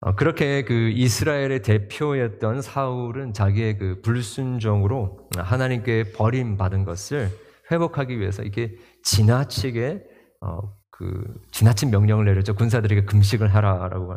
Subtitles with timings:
[0.00, 7.30] 어, 그렇게 그 이스라엘의 대표였던 사울은 자기의 그 불순종으로 하나님께 버림받은 것을
[7.70, 10.04] 회복하기 위해서 이렇게 지나치게
[10.40, 12.54] 어, 그 지나친 명령을 내렸죠.
[12.54, 14.16] 군사들에게 금식을 하라라고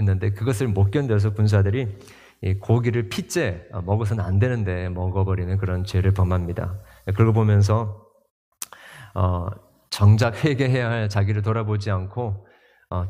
[0.00, 1.88] 했는데 그것을 못 견뎌서 군사들이
[2.60, 6.78] 고기를 핏째 어, 먹어서는 안 되는데 먹어버리는 그런 죄를 범합니다.
[7.06, 8.06] 그걸 보면서
[9.14, 9.46] 어,
[9.88, 12.51] 정작 회개해야 할 자기를 돌아보지 않고 어,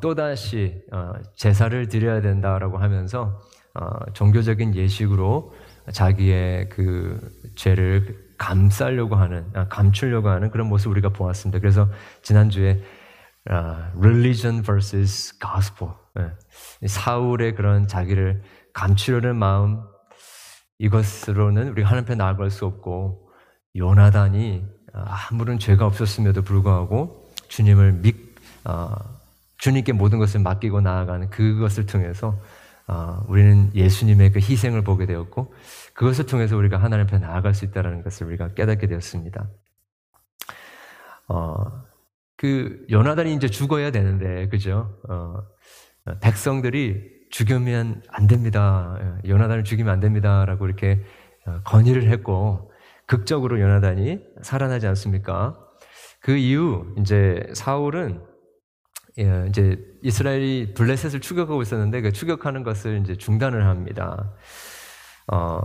[0.00, 3.40] 또다시 어, 제사를 드려야 된다라고 하면서
[3.74, 5.54] 어, 종교적인 예식으로
[5.92, 7.18] 자기의 그
[7.56, 11.60] 죄를 감싸려고 하는, 아, 감추려고 하는 그런 모습 우리가 보았습니다.
[11.60, 11.88] 그래서
[12.22, 12.82] 지난주에
[13.48, 15.92] 아, religion versus gospel.
[16.18, 16.86] 예.
[16.86, 18.42] 사울의 그런 자기를
[18.72, 19.82] 감추려는 마음,
[20.78, 23.30] 이것으로는 우리가 하나님 앞에 나아갈 수 없고,
[23.76, 28.16] 요나단이 아무런 죄가 없었음에도 불구하고 주님을 믿,
[28.64, 28.94] 어,
[29.62, 32.36] 주님께 모든 것을 맡기고 나아가는 그것을 통해서
[32.88, 35.54] 어, 우리는 예수님의 그 희생을 보게 되었고
[35.94, 39.48] 그것을 통해서 우리가 하나님 앞에 나아갈 수 있다는 것을 우리가 깨닫게 되었습니다.
[41.28, 41.54] 어,
[42.36, 44.98] 그 요나단이 이제 죽어야 되는데 그죠?
[45.08, 45.44] 어,
[46.20, 48.98] 백성들이 죽이면 안 됩니다.
[49.24, 51.04] 요나단을 죽이면 안 됩니다라고 이렇게
[51.46, 52.72] 어, 건의를 했고
[53.06, 55.56] 극적으로 요나단이 살아나지 않습니까?
[56.18, 58.31] 그 이후 이제 사울은
[59.18, 64.32] 예, 이제 이스라엘이 블레셋을 추격하고 있었는데 그 추격하는 것을 이제 중단을 합니다.
[65.30, 65.60] 어,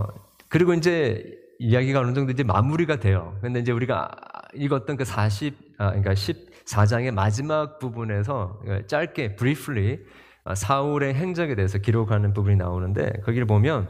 [0.48, 3.36] 그리고 이제 이야기가 어느 정도 이제 마무리가 돼요.
[3.40, 4.10] 근데 이제 우리가
[4.54, 9.98] 읽었던 그 40, 아, 그러니까 14장의 마지막 부분에서 짧게, briefly,
[10.44, 13.88] 어, 사울의 행적에 대해서 기록하는 부분이 나오는데, 거기를 보면,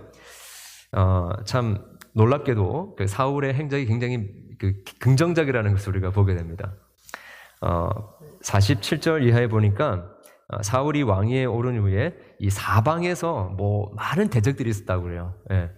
[0.92, 6.74] 어, 참 놀랍게도 그 사울의 행적이 굉장히 그 긍정적이라는 것을 우리가 보게 됩니다.
[7.60, 7.90] 어,
[8.42, 10.06] 47절 이하에 보니까
[10.48, 15.34] 어, 사울이 왕위에 오른 후에 이 사방에서 뭐 많은 대적들이 있었다고 그래요.
[15.50, 15.70] 예.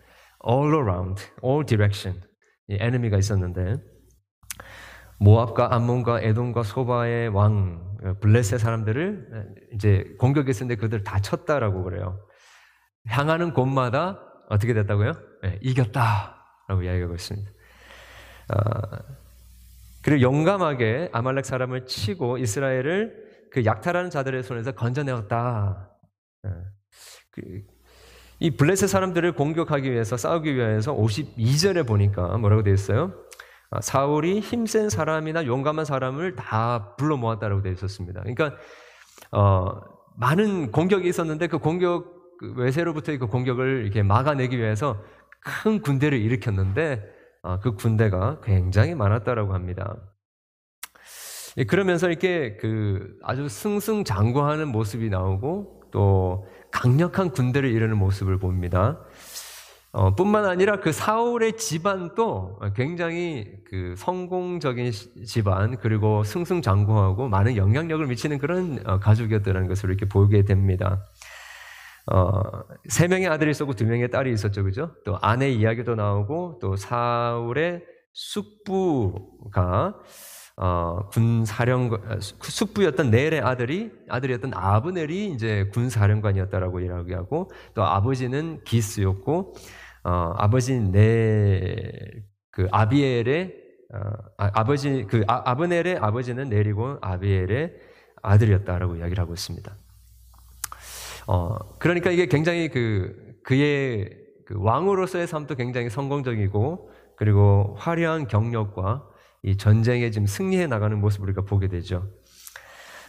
[0.46, 2.22] All around, all direction.
[2.68, 3.76] 이 에너미가 있었는데
[5.18, 12.18] 모압과 암몬과 에돔과 소바의 왕 어, 블레셋 사람들을 이제 공격했었는데 그들 다 쳤다라고 그래요.
[13.06, 15.12] 향하는 곳마다 어떻게 됐다고요?
[15.42, 17.50] 네, 이겼다라고 이야기하고 있습니다.
[18.52, 19.19] 어,
[20.02, 25.90] 그리고 용감하게 아말렉 사람을 치고 이스라엘을 그 약탈하는 자들의 손에서 건져내었다.
[26.46, 26.50] 예.
[27.32, 27.42] 그,
[28.38, 33.12] 이 블레셋 사람들을 공격하기 위해서 싸우기 위해서 52절에 보니까 뭐라고 되어 있어요?
[33.70, 38.20] 아, 사울이 힘센 사람이나 용감한 사람을 다 불러 모았다라고 되어 있었습니다.
[38.20, 38.56] 그러니까
[39.30, 39.80] 어,
[40.16, 45.02] 많은 공격이 있었는데 그 공격 그 외세로부터의 그 공격을 이렇게 막아내기 위해서
[45.40, 47.19] 큰 군대를 일으켰는데 아,
[47.62, 49.96] 그 군대가 굉장히 많았다라고 합니다.
[51.56, 59.00] 예, 그러면서 이렇게 그 아주 승승장구하는 모습이 나오고 또 강력한 군대를 이루는 모습을 봅니다.
[59.92, 64.92] 어, 뿐만 아니라 그 사울의 집안도 굉장히 그 성공적인
[65.26, 71.04] 집안 그리고 승승장구하고 많은 영향력을 미치는 그런 어, 가족이었다는 것을 이렇게 보게 됩니다.
[72.10, 72.42] 어,
[72.88, 74.90] 세 명의 아들이 있었고 두 명의 딸이 있었죠, 그죠?
[75.04, 79.94] 또 아내 이야기도 나오고 또 사울의 숙부가
[80.56, 88.62] 어, 군 사령관 아, 숙부였던 넬의 아들이 아들이었던 아브넬이 이제 군 사령관이었다라고 이야기하고 또 아버지는
[88.64, 89.54] 기스였고
[90.02, 93.54] 어, 아버지 넬그 아비엘의
[93.94, 93.98] 어,
[94.36, 97.74] 아, 버지그 아, 브넬의 아버지는 넬이고 아비엘의
[98.22, 99.72] 아들이었다라고 이야기를 하고 있습니다.
[101.32, 104.10] 어, 그러니까 이게 굉장히 그, 그의
[104.46, 109.06] 그 왕으로서의 삶도 굉장히 성공적이고, 그리고 화려한 경력과
[109.44, 112.10] 이 전쟁에 지금 승리해 나가는 모습을 우리가 보게 되죠.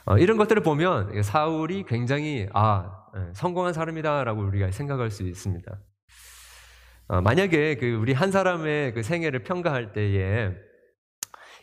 [0.06, 5.80] 어, 이런 것들을 보면 사울이 굉장히, 아, 예, 성공한 사람이다라고 우리가 생각할 수 있습니다.
[7.08, 10.52] 어, 만약에 그 우리 한 사람의 그 생애를 평가할 때에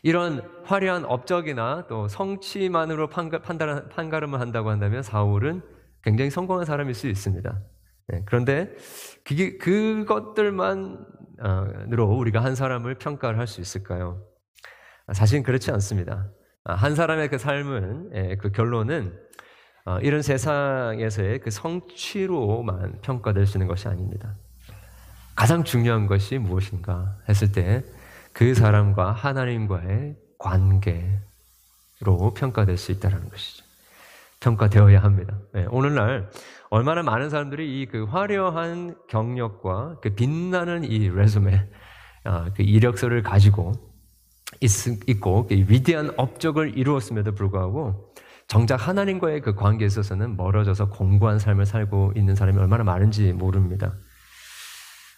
[0.03, 7.07] 이런 화려한 업적이나 또 성취만으로 판가, 판단, 판가름을 한다고 한다면 사울은 굉장히 성공한 사람일 수
[7.07, 7.59] 있습니다.
[8.07, 8.73] 네, 그런데
[9.23, 10.97] 그게 그것들만으로
[12.17, 14.23] 우리가 한 사람을 평가를 할 수 있을까요?
[15.13, 16.29] 사실은 그렇지 않습니다.
[16.63, 19.17] 아, 한 사람의 그 삶은 예, 그 결론은
[19.85, 24.35] 어, 이런 세상에서의 그 성취로만 평가될 수 있는 것이 아닙니다.
[25.35, 27.83] 가장 중요한 것이 무엇인가 했을 때
[28.33, 31.19] 그 사람과 하나님과의 관계로
[32.35, 33.65] 평가될 수 있다는 것이죠.
[34.39, 35.39] 평가되어야 합니다.
[35.53, 36.29] 네, 오늘날
[36.69, 41.59] 얼마나 많은 사람들이 이 그 화려한 경력과 그 빛나는 이 레sume,
[42.23, 43.73] 아, 그 이력서를 가지고
[44.61, 48.13] 있, 고 그 위대한 업적을 이루었음에도 불구하고
[48.47, 53.93] 정작 하나님과의 그 관계에 있어서는 멀어져서 공고한 삶을 살고 있는 사람이 얼마나 많은지 모릅니다.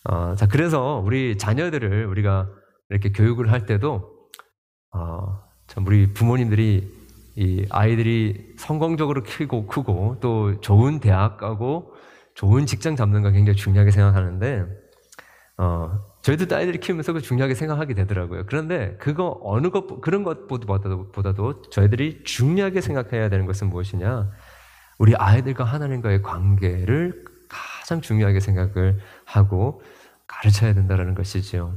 [0.10, 2.50] 어, 자, 그래서 우리 자녀들을 우리가
[2.90, 4.10] 이렇게 교육을 할 때도,
[4.94, 6.92] 어, 참 우리 부모님들이
[7.36, 11.94] 이 아이들이 성공적으로 크고 크고 또 좋은 대학 가고
[12.34, 14.66] 좋은 직장 잡는 거 굉장히 중요하게 생각하는데,
[15.58, 18.46] 어, 저희도 딸들이 키우면서 그 중요하게 생각하게 되더라고요.
[18.48, 24.32] 그런데 그거 어느 것, 그런 것보다도, 보다도 저희들이 중요하게 생각해야 되는 것은 무엇이냐?
[24.98, 29.82] 우리 아이들과 하나님과의 관계를 가장 중요하게 생각을 하고
[30.28, 31.76] 가르쳐야 된다는 것이지요.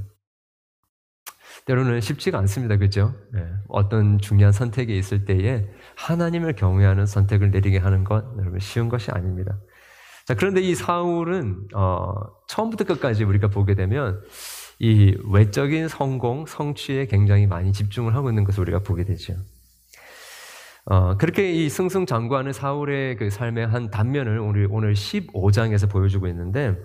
[1.66, 2.76] 때로는 쉽지가 않습니다.
[2.76, 3.14] 그죠?
[3.32, 3.46] 네.
[3.68, 5.66] 어떤 중요한 선택이 있을 때에
[5.96, 9.58] 하나님을 경외하는 선택을 내리게 하는 것, 여러분, 쉬운 것이 아닙니다.
[10.26, 12.14] 자, 그런데 이 사울은, 어,
[12.48, 14.22] 처음부터 끝까지 우리가 보게 되면
[14.78, 19.34] 이 외적인 성공, 성취에 굉장히 많이 집중을 하고 있는 것을 우리가 보게 되죠.
[20.86, 26.76] 어, 그렇게 이 승승장구하는 사울의 그 삶의 한 단면을 오늘, 오늘 15장에서 보여주고 있는데,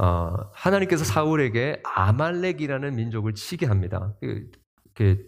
[0.00, 4.14] 어, 하나님께서 사울에게 아말렉이라는 민족을 치게 합니다.
[4.20, 4.50] 그,
[4.94, 5.26] 그,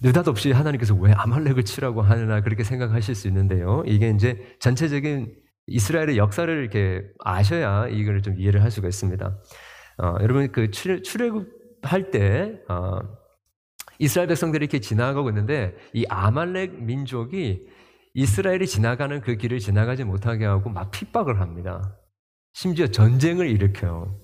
[0.00, 3.82] 느닷없이 하나님께서 왜 아말렉을 치라고 하느냐 그렇게 생각하실 수 있는데요.
[3.86, 5.34] 이게 이제 전체적인
[5.66, 9.38] 이스라엘의 역사를 이렇게 아셔야 이걸 좀 이해를 할 수가 있습니다.
[9.98, 13.00] 어, 여러분 그 출애굽할 때 어,
[13.98, 17.66] 이스라엘 백성들이 이렇게 지나가고 있는데 이 아말렉 민족이
[18.14, 21.96] 이스라엘이 지나가는 그 길을 지나가지 못하게 하고 막 핍박을 합니다.
[22.54, 24.16] 심지어 전쟁을 일으켜요.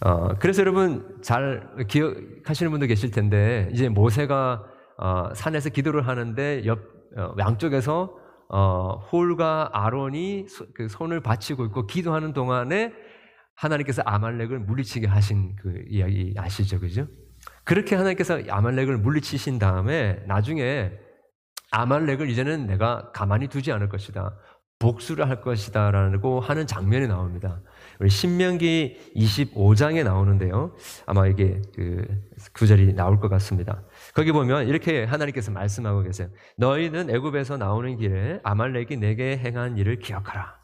[0.00, 4.64] 어, 그래서 여러분 잘 기억하시는 분도 계실 텐데 이제 모세가
[4.98, 6.78] 어, 산에서 기도를 하는데 옆
[7.16, 8.16] 어, 양쪽에서
[8.48, 12.92] 어, 홀과 아론이 소, 그 손을 받치고 있고 기도하는 동안에
[13.56, 17.08] 하나님께서 아말렉을 물리치게 하신 그 이야기 아시죠, 그죠?
[17.64, 20.92] 그렇게 하나님께서 아말렉을 물리치신 다음에 나중에
[21.72, 24.36] 아말렉을 이제는 내가 가만히 두지 않을 것이다.
[24.78, 27.60] 복수를 할 것이다라고 하는 장면이 나옵니다.
[28.00, 30.74] 우리 신명기 25장에 나오는데요.
[31.06, 32.06] 아마 이게 그
[32.52, 33.82] 구절이 나올 것 같습니다.
[34.14, 36.28] 거기 보면 이렇게 하나님께서 말씀하고 계세요.
[36.56, 40.58] 너희는 애굽에서 나오는 길에 아말렉이 내게 행한 일을 기억하라.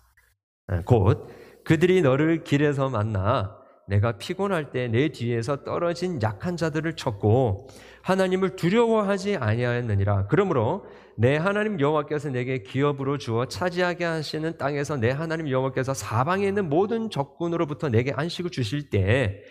[0.72, 1.28] 예, 곧
[1.64, 3.56] 그들이 너를 길에서 만나
[3.86, 7.68] 내가 피곤할 때 내 뒤에서 떨어진 약한 자들을 쳤고
[8.02, 10.26] 하나님을 두려워하지 아니하였느니라.
[10.28, 10.84] 그러므로
[11.20, 17.10] 내 하나님 여호와께서 내게 기업으로 주어 차지하게 하시는 땅에서 내 하나님 여호와께서 사방에 있는 모든
[17.10, 19.42] 적군으로부터 내게 안식을 주실 때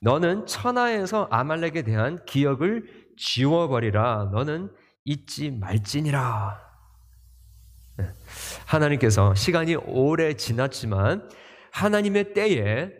[0.00, 2.84] 너는 천하에서 아말렉에 대한 기억을
[3.16, 4.30] 지워버리라.
[4.32, 4.70] 너는
[5.04, 6.60] 잊지 말지니라.
[7.96, 8.04] 네.
[8.66, 11.28] 하나님께서 시간이 오래 지났지만
[11.72, 12.92] 하나님의 때에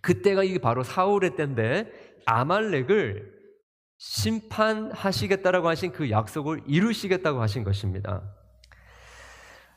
[0.00, 1.92] 그때가 이게 바로 사울의 때인데
[2.24, 3.41] 아말렉을
[4.02, 8.22] 심판하시겠다라고 하신 그 약속을 이루시겠다고 하신 것입니다.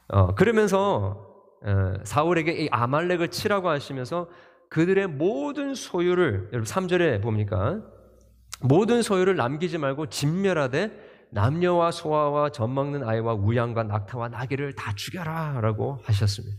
[0.07, 1.27] 어, 그러면서
[1.63, 4.27] 어, 사울에게 이 아말렉을 치라고 하시면서
[4.69, 7.83] 그들의 모든 소유를 여러분 3절에 봅니까?
[8.61, 15.99] 모든 소유를 남기지 말고 진멸하되 남녀와 소아와 젖 먹는 아이와 우양과 낙타와 나귀를 다 죽여라라고
[16.03, 16.57] 하셨습니다.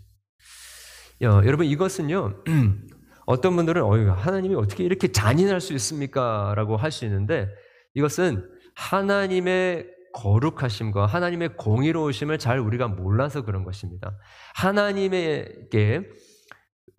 [1.23, 2.45] 야, 여러분 이것은요
[3.27, 6.55] 어떤 분들은 어, 하나님이 어떻게 이렇게 잔인할 수 있습니까?
[6.57, 7.49] 라고 할 수 있는데
[7.95, 14.17] 이것은 하나님의 거룩하심과 하나님의 공의로우심을 잘 우리가 몰라서 그런 것입니다.
[14.55, 16.03] 하나님에게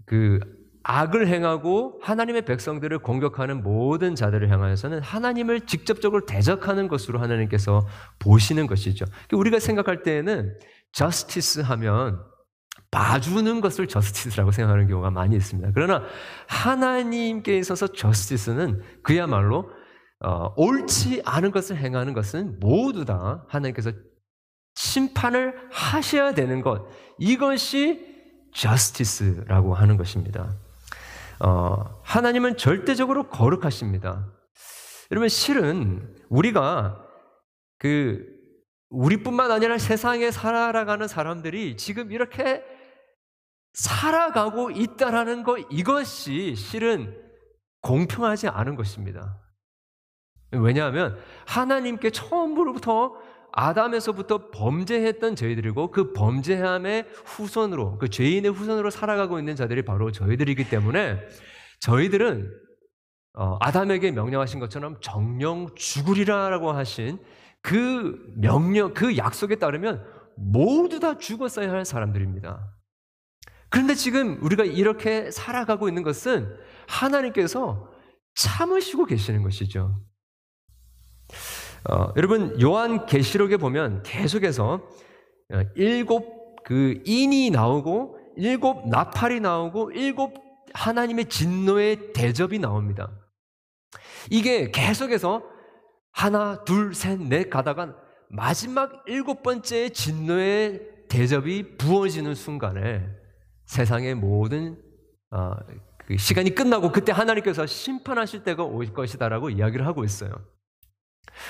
[0.06, 0.40] 그
[0.84, 7.86] 악을 행하고 하나님의 백성들을 공격하는 모든 자들을 향하여서는 하나님을 직접적으로 대적하는 것으로 하나님께서
[8.20, 9.06] 보시는 것이죠.
[9.34, 10.58] 우리가 생각할 때에는
[10.94, 12.24] 저스티스 하면
[12.98, 15.70] 봐주는 것을 저스티스라고 생각하는 경우가 많이 있습니다.
[15.76, 16.04] 그러나
[16.48, 19.70] 하나님께 있어서 저스티스는 그야말로
[20.20, 23.92] 어, 옳지 않은 것을 행하는 것은 모두 다 하나님께서
[24.74, 26.88] 심판을 하셔야 되는 것
[27.20, 28.04] 이것이
[28.56, 30.56] 저스티스라고 하는 것입니다.
[31.40, 34.26] 어, 하나님은 절대적으로 거룩하십니다.
[35.12, 37.06] 여러분 실은 우리가
[37.78, 38.26] 그
[38.90, 42.64] 우리뿐만 아니라 세상에 살아가는 사람들이 지금 이렇게
[43.78, 47.16] 살아가고 있다라는 것 이것이 실은
[47.82, 49.40] 공평하지 않은 것입니다.
[50.52, 53.16] 왜냐하면 하나님께 처음부터
[53.52, 61.20] 아담에서부터 범죄했던 저희들이고 그 범죄함의 후손으로 그 죄인의 후손으로 살아가고 있는 자들이 바로 저희들이기 때문에
[61.80, 62.52] 저희들은
[63.34, 67.20] 어, 아담에게 명령하신 것처럼 정령 죽으리라라고 하신
[67.62, 70.04] 그 명령 그 약속에 따르면
[70.36, 72.77] 모두 다 죽었어야 할 사람들입니다.
[73.70, 76.56] 그런데 지금 우리가 이렇게 살아가고 있는 것은
[76.88, 77.92] 하나님께서
[78.36, 79.96] 참으시고 계시는 것이죠.
[81.90, 84.82] 어, 여러분 요한 계시록에 보면 계속해서
[85.54, 90.36] 어, 일곱 그 인이 나오고 일곱 나팔이 나오고 일곱
[90.74, 93.10] 하나님의 진노의 대접이 나옵니다.
[94.30, 95.44] 이게 계속해서
[96.12, 97.96] 하나, 둘, 셋, 넷 가다가
[98.30, 103.08] 마지막 일곱 번째 진노의 대접이 부어지는 순간에
[103.68, 104.78] 세상의 모든
[105.30, 105.52] 어,
[106.06, 110.32] 그 시간이 끝나고 그때 하나님께서 심판하실 때가 올 것이다라고 이야기를 하고 있어요.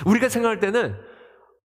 [0.04, 0.96] 우리가 생각할 때는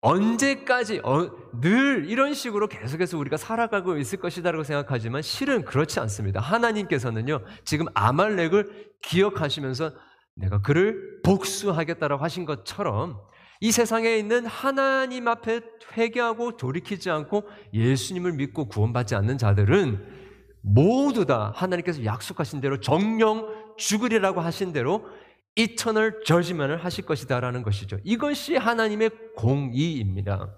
[0.02, 6.40] 언제까지 어, 늘 이런 식으로 계속해서 우리가 살아가고 있을 것이다라고 생각하지만 실은 그렇지 않습니다.
[6.40, 9.92] 하나님께서는요 지금 아말렉을 기억하시면서
[10.36, 13.20] 내가 그를 복수하겠다라고 하신 것처럼
[13.60, 15.62] 이 세상에 있는 하나님 앞에
[15.98, 20.27] 회개하고 돌이키지 않고 예수님을 믿고 구원받지 않는 자들은
[20.68, 25.08] 모두 다 하나님께서 약속하신 대로 정령 죽으리라고 하신 대로
[25.56, 27.98] 이터널 저지면을 하실 것이다라는 것이죠.
[28.04, 30.50] 이것이 하나님의 공의입니다.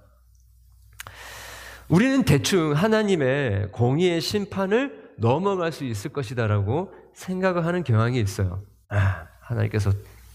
[1.88, 8.63] 우리는 대충 하나님의 공의의 심판을 넘어갈 수 있을 것이다라고 생각을 하는 경향이 있어요.
[8.89, 9.92] 아, 하나님께서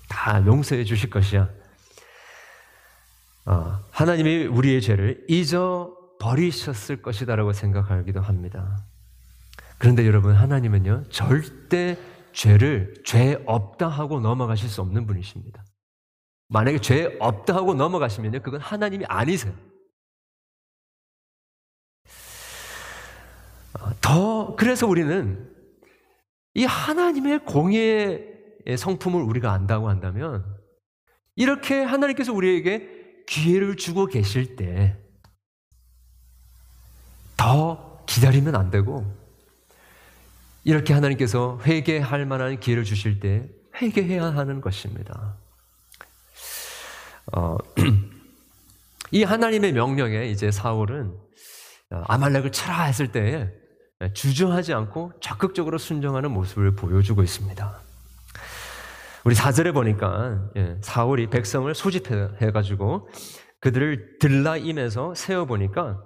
[0.09, 1.49] 다 용서해 주실 것이야.
[3.47, 8.79] 어, 하나님이 우리의 죄를 잊어 버리셨을 것이다라고 생각하기도 합니다.
[9.85, 11.99] 그런데 여러분 하나님은요 절대
[12.33, 15.63] 죄를 죄 없다 하고 넘어가실 수 없는 분이십니다.
[16.49, 19.53] 만약에 죄 없다 하고 넘어가시면요, 그건 하나님이 아니세요.
[23.79, 25.55] 어, 더, 그래서 우리는
[26.55, 30.47] 이 하나님의 공예의 성품을 우리가 안다고 한다면,
[31.37, 34.97] 이렇게 하나님께서 우리에게 기회를 주고 계실 때,
[37.37, 39.24] 더 기다리면 안 되고,
[40.65, 43.49] 이렇게 하나님께서 회개할 만한 기회를 주실 때
[43.81, 45.37] 회개해야 하는 것입니다.
[47.33, 47.57] 어,
[49.11, 51.15] 이 하나님의 명령에 이제 사울은
[51.91, 53.53] 어, 아말렉을 쳐라 했을 때
[54.13, 57.81] 주저하지 않고 적극적으로 순종하는 모습을 보여주고 있습니다.
[59.25, 63.09] 우리 4절에 보니까 예, 사울이 백성을 소집해가지고
[63.61, 66.03] 그들을 들라임에서 세워보니까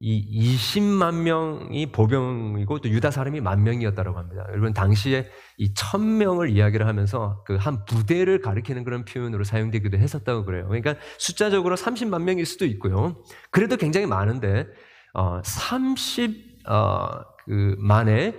[0.00, 4.46] 이 20만 명이 보병이고 또 유다 사람이 만 명이었다고 합니다.
[4.50, 5.28] 여러분 당시에
[5.58, 10.66] 이 천 명을 이야기를 하면서 그 한 부대를 가리키는 그런 표현으로 사용되기도 했었다고 그래요.
[10.68, 13.22] 그러니까 숫자적으로 30만 명일 수도 있고요.
[13.50, 14.66] 그래도 굉장히 많은데
[15.14, 17.08] 어 30, 어,
[17.46, 18.34] 그 만에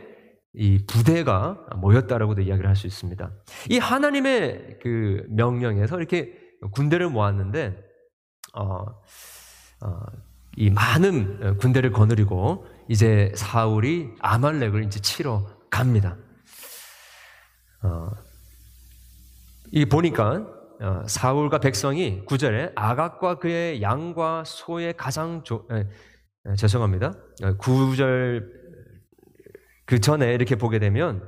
[0.54, 3.32] 이 부대가 모였다라고도 이야기를 할 수 있습니다.
[3.70, 6.34] 이 하나님의 그 명령에서 이렇게
[6.72, 7.78] 군대를 모았는데
[8.56, 8.86] 어,
[9.86, 10.00] 어,
[10.60, 16.18] 이 많은 어, 군대를 거느리고 이제 사울이 아말렉을 이제 치러 갑니다.
[17.82, 18.10] 어,
[19.72, 20.46] 이 보니까
[20.82, 25.88] 어, 사울과 백성이 구절에 아각과 그의 양과 소의 가장 조, 에,
[26.46, 27.13] 에, 죄송합니다.
[27.44, 28.51] 어, 구절
[29.86, 31.24] 그 전에 이렇게 보게 되면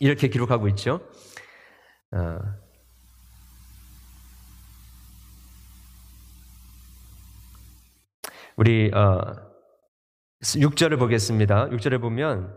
[0.00, 1.08] 이렇게 기록하고 있죠.
[2.10, 2.38] 어,
[8.60, 9.22] 우리 어,
[10.42, 11.70] 6절을 보겠습니다.
[11.70, 12.54] 6절에 보면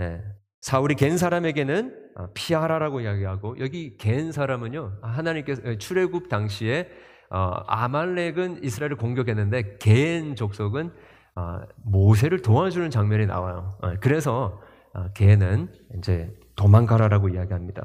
[0.00, 0.20] 예,
[0.60, 6.88] 사울이 갠 사람에게는 어, 피하라라고 이야기하고 여기 갠 사람은요 하나님께서 어, 출애굽 당시에
[7.30, 10.92] 어, 아말렉은 이스라엘을 공격했는데 갠 족속은
[11.36, 13.78] 어, 모세를 도와주는 장면이 나와요.
[13.80, 14.60] 어, 그래서
[14.92, 17.84] 어, 갠은 이제 도망가라라고 이야기합니다.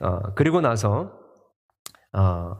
[0.00, 1.12] 어, 그리고 나서
[2.14, 2.56] 어,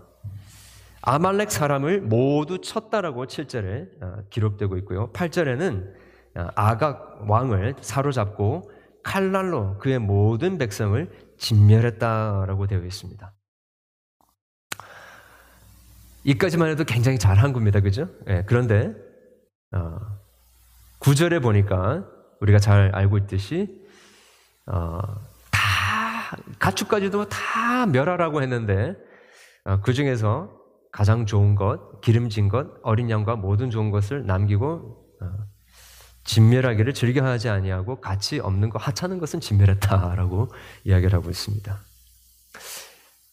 [1.07, 5.13] 아말렉 사람을 모두 쳤다라고 7절에 어, 기록되고 있고요.
[5.13, 5.95] 8절에는
[6.37, 8.71] 어, 아각 왕을 사로잡고
[9.03, 13.35] 칼날로 그의 모든 백성을 진멸했다라고 되어 있습니다.
[16.25, 17.81] 이까지만 해도 굉장히 잘한 겁니다.
[17.81, 18.09] 그죠?
[18.25, 18.95] 네, 그런데
[19.73, 19.99] 어,
[21.01, 22.09] 9절에 보니까
[22.41, 23.69] 우리가 잘 알고 있듯이
[24.65, 25.01] 어,
[25.51, 28.97] 다 가축까지도 다 멸하라고 했는데
[29.65, 30.63] 어, 그 중에서
[30.95, 34.65] 가장 좋은 것, 기름진 것, 어린 양과 모든 좋은 것을 남기고
[35.23, 35.27] 어,
[36.23, 40.53] 진멸하기를 즐겨하지 아니하고 가치 없는 것, 하찮은 것은 진멸했다라고
[40.87, 41.79] 이야기를 하고 있습니다.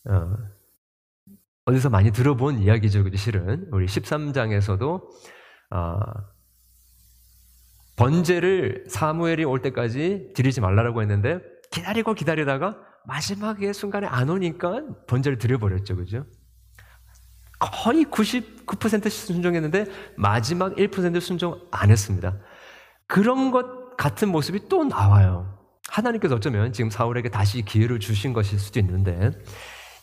[0.09, 0.37] 어,
[1.65, 5.03] 어디서 많이 들어본 이야기죠, 실은 우리 13장에서도
[5.69, 5.99] 어,
[7.95, 11.39] 번제를 사무엘이 올 때까지 드리지 말라고 했는데
[11.69, 16.25] 기다리고 기다리다가 마지막에 순간에 안 오니까 번제를 드려버렸죠, 그죠?
[17.69, 22.37] 거의 99% 순종했는데 마지막 1% 순종 안 했습니다.
[23.07, 25.59] 그런 것 같은 모습이 또 나와요.
[25.89, 29.31] 하나님께서 어쩌면 지금 사울에게 다시 기회를 주신 것일 수도 있는데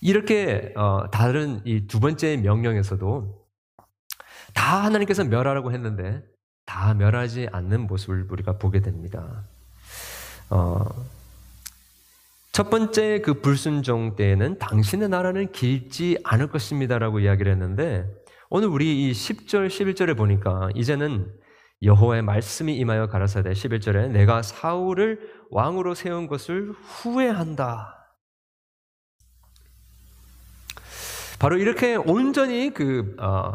[0.01, 3.47] 이렇게 어, 다른 이 두 번째 명령에서도
[4.55, 6.23] 다 하나님께서 멸하라고 했는데
[6.67, 9.45] 다 멸하지 않는 모습을 우리가 보게 됩니다.
[10.51, 10.85] 어,
[12.59, 18.05] 첫 번째 그 불순종 때에는 당신의 나라는 길지 않을 것입니다라고 이야기를 했는데
[18.51, 21.33] 오늘 우리 이 10절, 11절에 보니까 이제는
[21.85, 25.21] 여호와의 말씀이 임하여 가라사대 11절에 내가 사울을
[25.53, 27.95] 왕으로 세운 것을 후회한다.
[31.39, 33.53] 바로 이렇게 온전히 그 어,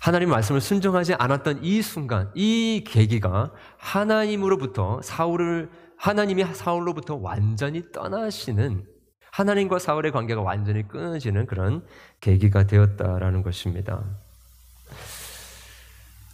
[0.00, 5.68] 하나님 말씀을 순종하지 않았던 이 순간, 이 계기가 하나님으로부터 사울을
[5.98, 8.84] 하나님이 사울로부터 완전히 떠나시는
[9.30, 11.84] 하나님과 사울의 관계가 완전히 끊어지는 그런
[12.20, 14.04] 계기가 되었다라는 것입니다.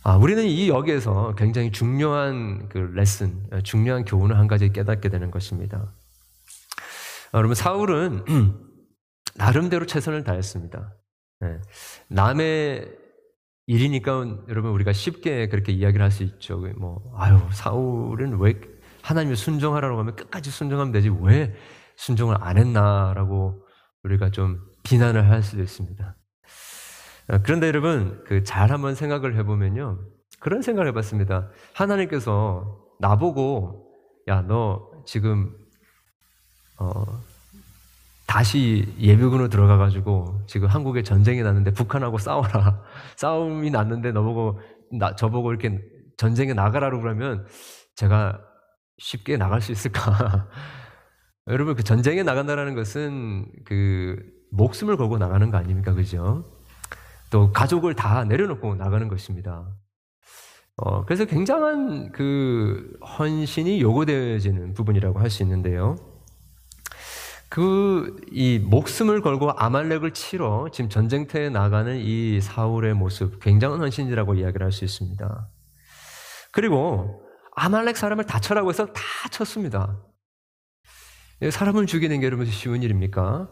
[0.05, 5.93] 아, 우리는 이 역에서 굉장히 중요한 그 레슨, 중요한 교훈을 한 가지 깨닫게 되는 것입니다.
[7.33, 8.25] 아, 여러분, 사울은
[9.35, 10.93] 나름대로 최선을 다했습니다.
[11.41, 11.59] 네.
[12.09, 12.97] 남의
[13.67, 16.59] 일이니까 여러분 우리가 쉽게 그렇게 이야기를 할 수 있죠.
[16.77, 18.61] 뭐, 아유, 사울은 왜
[19.05, 21.55] 하나님을 순종하라고 하면 끝까지 순종하면 되지 왜
[21.97, 23.63] 순종을 안 했나라고
[24.03, 26.17] 우리가 좀 비난을 할 수도 있습니다.
[27.29, 29.99] 아, 그런데 여러분, 그 잘 한번 생각을 해보면요.
[30.41, 31.51] 그런 생각을 해봤습니다.
[31.75, 33.91] 하나님께서 나보고,
[34.29, 35.55] 야, 너 지금,
[36.79, 37.05] 어,
[38.27, 42.83] 다시 예비군으로 들어가 가지고 지금 한국에 전쟁이 났는데 북한하고 싸워라.
[43.17, 44.61] 싸움이 났는데 너보고,
[44.99, 45.79] 나, 저보고 이렇게
[46.17, 47.47] 전쟁에 나가라고 그러면
[47.97, 48.41] 제가
[48.99, 50.49] 쉽게 나갈 수 있을까?
[51.49, 54.17] 여러분, 그 전쟁에 나간다는 것은 그
[54.51, 55.93] 목숨을 걸고 나가는 거 아닙니까?
[55.93, 56.51] 그죠?
[57.31, 59.67] 또 가족을 다 내려놓고 나가는 것입니다.
[60.77, 65.97] 어, 그래서 굉장한 그 헌신이 요구되어지는 부분이라고 할 수 있는데요.
[67.49, 74.65] 그, 이 목숨을 걸고 아말렉을 치러 지금 전쟁터에 나가는 이 사울의 모습, 굉장한 헌신이라고 이야기를
[74.65, 75.49] 할 수 있습니다.
[76.51, 77.24] 그리고
[77.55, 80.01] 아말렉 사람을 다 쳐라고 해서 다 쳤습니다.
[81.51, 83.49] 사람을 죽이는 게 여러분 쉬운 일입니까?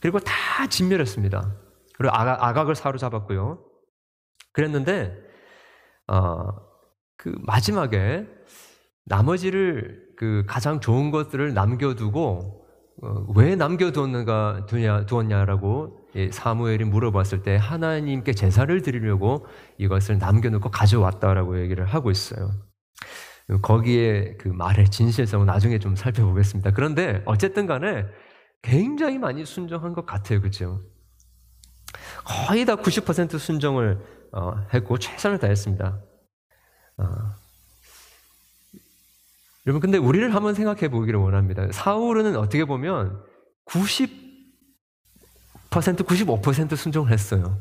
[0.00, 1.56] 그리고 다 진멸했습니다.
[1.96, 3.64] 그리고 아각, 을 사로잡았고요.
[4.52, 5.16] 그랬는데,
[6.08, 6.48] 어,
[7.16, 8.26] 그 마지막에
[9.06, 12.64] 나머지를 그 가장 좋은 것들을 남겨두고
[13.02, 15.98] 어, 왜 남겨두었는가 두냐, 두었냐라고
[16.30, 19.46] 사무엘이 물어봤을 때 하나님께 제사를 드리려고
[19.78, 22.52] 이것을 남겨놓고 가져왔다라고 얘기를 하고 있어요.
[23.62, 26.70] 거기에 그 말의 진실성은 나중에 좀 살펴보겠습니다.
[26.72, 28.06] 그런데 어쨌든 간에
[28.62, 30.40] 굉장히 많이 순종한 것 같아요.
[30.40, 30.82] 그죠?
[32.24, 33.98] 거의 다 90% 순종을
[34.32, 36.00] 어, 했고 최선을 다했습니다.
[36.96, 37.06] 어.
[39.66, 41.70] 여러분 근데 우리를 한번 생각해 보기를 원합니다.
[41.72, 43.22] 사울은 어떻게 보면
[43.66, 44.24] 90%
[45.70, 47.60] 95% 순종을 했어요.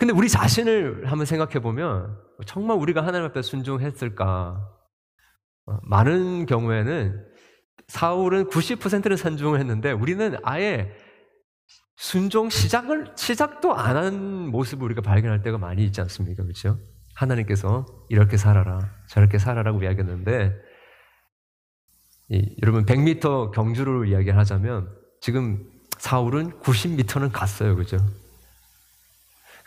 [0.00, 4.66] 근데 우리 자신을 한번 생각해 보면 정말 우리가 하나님 앞에 순종했을까?
[5.66, 7.22] 어, 많은 경우에는
[7.86, 10.90] 사울은 90%는 순종을 했는데 우리는 아예
[11.96, 16.44] 순종 시작을 시작도 안 한 모습을 우리가 발견할 때가 많이 있지 않습니까?
[16.44, 16.78] 그렇죠?
[17.14, 20.54] 하나님께서 이렇게 살아라, 저렇게 살아라고 이야기했는데
[22.30, 24.88] 이, 여러분 100m 경주를 이야기하자면
[25.20, 27.98] 지금 사울은 90m는 갔어요, 그죠?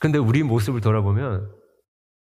[0.03, 1.49] 근데 우리 모습을 돌아보면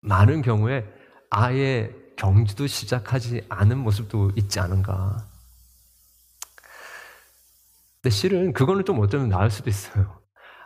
[0.02, 0.84] 많은 경우에
[1.30, 5.26] 아예 경주도 시작하지 않은 모습도 있지 않은가.
[8.02, 10.20] 근데 실은 그거는 좀 어쩌면 나을 수도 있어요.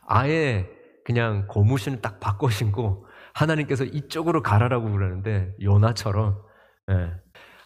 [0.09, 0.69] 아예
[1.05, 6.43] 그냥 고무신을 딱 바꿔 신고 하나님께서 이쪽으로 가라라고 그러는데 요나처럼
[6.91, 7.13] 예,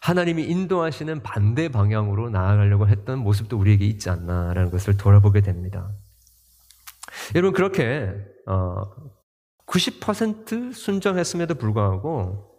[0.03, 5.91] 하나님이 인도하시는 반대 방향으로 나아가려고 했던 모습도 우리에게 있지 않나라는 것을 돌아보게 됩니다.
[7.35, 8.13] 여러분 그렇게
[8.47, 8.83] 어,
[9.73, 12.51] 90% 순정했음에도 불구하고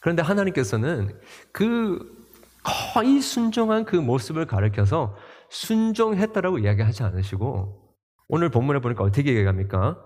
[0.00, 1.20] 그런데 하나님께서는
[1.52, 2.24] 그
[2.62, 5.16] 거의 순종한 그 모습을 가르켜서
[5.50, 7.96] 순종했다라고 이야기하지 않으시고
[8.28, 10.02] 오늘 본문에 보니까 어떻게 얘기합니까?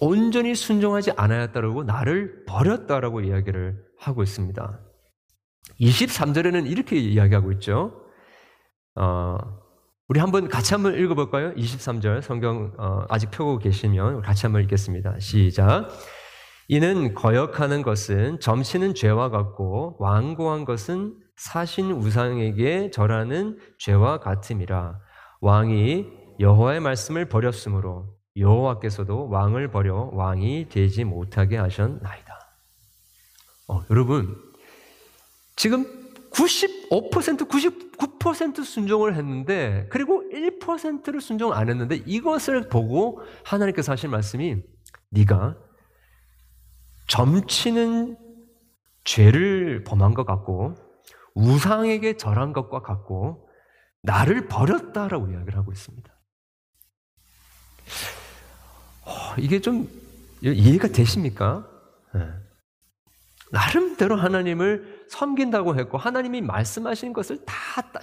[0.00, 4.80] 온전히 순종하지 않았다라고 나를 버렸다라고 이야기를 하고 있습니다.
[5.80, 8.10] 23절에는 이렇게 이야기하고 있죠.
[8.96, 9.63] 어,
[10.06, 11.54] 우리 한번 같이 한번 읽어볼까요?
[11.54, 15.18] 23절 성경 어, 아직 펴고 계시면 같이 한번 읽겠습니다.
[15.18, 15.88] 시작.
[16.68, 24.98] 이는 거역하는 것은 점치는 죄와 같고 완고한 것은 사신 우상에게 절하는 죄와 같음이라
[25.40, 26.06] 왕이
[26.38, 32.38] 여호와의 말씀을 버렸으므로 여호와께서도 왕을 버려 왕이 되지 못하게 하셨나이다.
[33.68, 34.36] 어, 여러분
[35.56, 36.03] 지금
[36.34, 44.62] 95%, 99% 순종을 했는데 그리고 1%를 순종 안 했는데 이것을 보고 하나님께서 하신 말씀이
[45.10, 45.56] 네가
[47.06, 48.16] 점치는
[49.04, 50.74] 죄를 범한 것 같고
[51.34, 53.48] 우상에게 절한 것과 같고
[54.02, 56.12] 나를 버렸다라고 이야기를 하고 있습니다.
[59.06, 59.88] 어, 이게 좀
[60.42, 61.68] 이해가 되십니까?
[62.14, 62.20] 네.
[63.52, 67.54] 나름대로 하나님을 섬긴다고 했고 하나님이 말씀하신 것을 다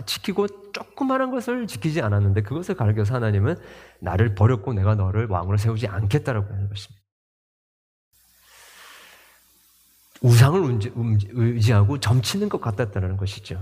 [0.05, 3.57] 지키고 조그마한 것을 지키지 않았는데 그것을 가르쳐서 하나님은
[3.99, 7.01] 나를 버렸고 내가 너를 왕으로 세우지 않겠다라고 하는 것입니다.
[10.21, 10.79] 우상을
[11.31, 13.61] 의지하고 점치는 것 같았다는 것이죠.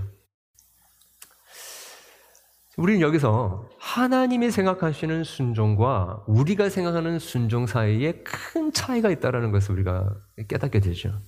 [2.76, 10.14] 우리는 여기서 하나님이 생각하시는 순종과 우리가 생각하는 순종 사이에 큰 차이가 있다는 것을 우리가
[10.48, 11.20] 깨닫게 되죠.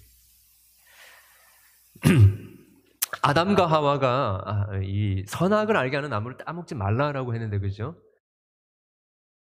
[3.22, 7.96] 아담과 하와가 아, 이 선악을 알게 하는 나무를 따먹지 말라라고 했는데 그죠?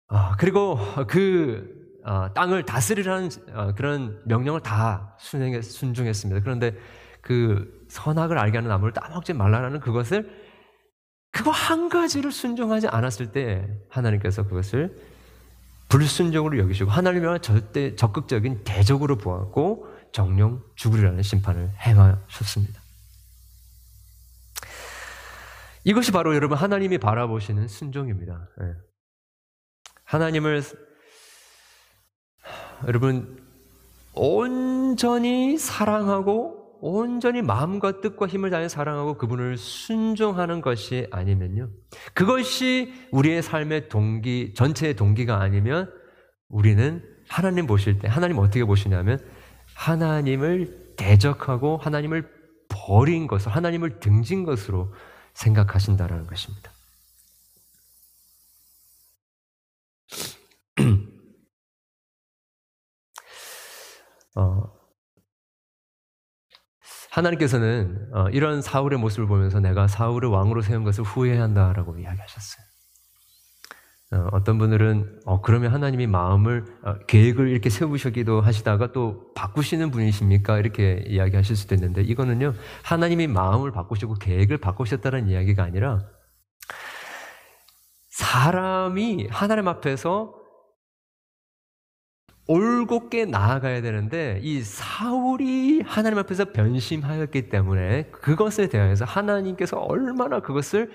[0.09, 6.43] 아, 그리고 그 아, 땅을 다스리라는 아, 그런 명령을 다 순행했, 순종했습니다.
[6.43, 6.77] 그런데
[7.21, 10.31] 그 선악을 알게 하는 나무를 따먹지 말라라는 그것을
[11.31, 14.97] 그거 한 가지를 순종하지 않았을 때 하나님께서 그것을
[15.89, 22.81] 불순종으로 여기시고 하나님의 절대 적극적인 대적으로 보았고 정령 죽으리라는 심판을 행하셨습니다.
[25.85, 28.49] 이것이 바로 여러분 하나님이 바라보시는 순종입니다.
[28.63, 28.75] 예.
[30.05, 30.63] 하나님을
[32.87, 33.39] 여러분
[34.15, 41.71] 온전히 사랑하고 온전히 마음과 뜻과 힘을 다해 사랑하고 그분을 순종하는 것이 아니면요.
[42.15, 45.93] 그것이 우리의 삶의 동기, 전체의 동기가 아니면
[46.49, 49.21] 우리는 하나님 보실 때, 하나님 어떻게 보시냐면
[49.81, 52.31] 하나님을 대적하고 하나님을
[52.69, 54.93] 버린 것을, 하나님을 등진 것으로
[55.33, 56.71] 생각하신다라는 것입니다.
[64.37, 64.65] 어,
[67.11, 72.70] 하나님께서는 어, 이런 사울의 모습을 보면서 내가 사울을 왕으로 세운 것을 후회한다라고 이야기하셨어요.
[74.13, 80.59] 어, 어떤 분들은 어, 그러면 하나님이 마음을 어, 계획을 이렇게 세우시기도 하시다가 또 바꾸시는 분이십니까?
[80.59, 86.01] 이렇게 이야기하실 수도 있는데 이거는요 하나님이 마음을 바꾸시고 계획을 바꾸셨다는 이야기가 아니라
[88.09, 90.35] 사람이 하나님 앞에서
[92.49, 100.91] 올곧게 나아가야 되는데 이 사울이 하나님 앞에서 변심하였기 때문에 그것에 대해서 하나님께서 얼마나 그것을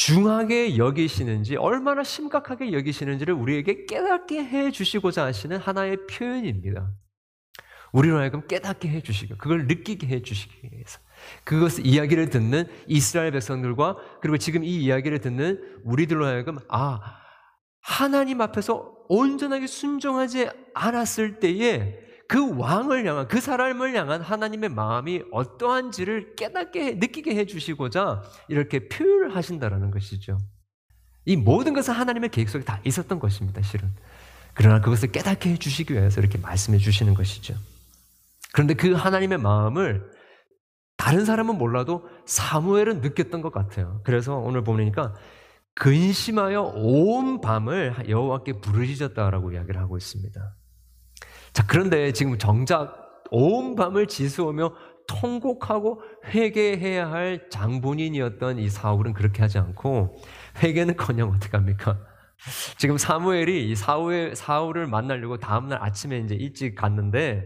[0.00, 6.90] 중하게 여기시는지 얼마나 심각하게 여기시는지를 우리에게 깨닫게 해 주시고자 하시는 하나의 표현입니다.
[7.92, 11.00] 우리로 하여금 깨닫게 해 주시고 그걸 느끼게 해 주시기 위해서
[11.44, 17.00] 그것을 이야기를 듣는 이스라엘 백성들과 그리고 지금 이 이야기를 듣는 우리들로 하여금 아
[17.82, 26.36] 하나님 앞에서 온전하게 순종하지 않았을 때에 그 왕을 향한 그 사람을 향한 하나님의 마음이 어떠한지를
[26.36, 30.38] 깨닫게 느끼게 해 주시고자 이렇게 표현을 하신다라는 것이죠.
[31.24, 33.90] 이 모든 것은 하나님의 계획 속에 다 있었던 것입니다, 실은.
[34.54, 37.56] 그러나 그것을 깨닫게 해 주시기 위해서 이렇게 말씀해 주시는 것이죠.
[38.52, 40.08] 그런데 그 하나님의 마음을
[40.96, 44.02] 다른 사람은 몰라도 사무엘은 느꼈던 것 같아요.
[44.04, 45.16] 그래서 오늘 보니까
[45.74, 50.59] 근심하여 온 밤을 여호와께 부르짖었다라고 이야기를 하고 있습니다.
[51.52, 54.72] 자, 그런데 지금 정작 온 밤을 지수오며
[55.06, 60.16] 통곡하고 회개해야 할 장본인이었던 이 사울은 그렇게 하지 않고
[60.62, 61.98] 회개는커녕 어떻게 합니까?
[62.78, 67.44] 지금 사무엘이 이 사울 사울을 만나려고 다음 날 아침에 이제 일찍 갔는데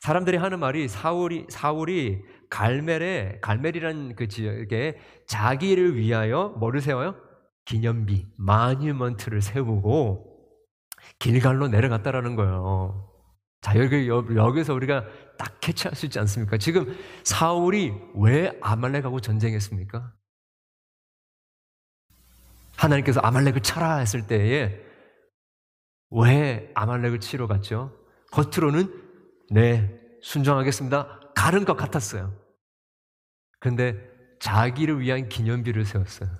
[0.00, 7.16] 사람들이 하는 말이 사울이 사울이 갈멜에 갈멜이라는 그 지역에 자기를 위하여 뭐를 세워요?
[7.64, 10.38] 기념비, 마뉴먼트를 세우고
[11.18, 13.07] 길갈로 내려갔다라는 거예요.
[13.60, 15.04] 자, 여기, 여기서 우리가
[15.36, 16.58] 딱 캐치할 수 있지 않습니까?
[16.58, 20.12] 지금 사울이 왜 아말렉하고 전쟁했습니까?
[22.76, 24.80] 하나님께서 아말렉을 쳐라 했을 때에
[26.10, 27.96] 왜 아말렉을 치러 갔죠?
[28.30, 28.92] 겉으로는
[29.50, 31.32] 네, 순종하겠습니다.
[31.34, 32.34] 가른 것 같았어요.
[33.58, 33.96] 근데
[34.38, 36.30] 자기를 위한 기념비를 세웠어요.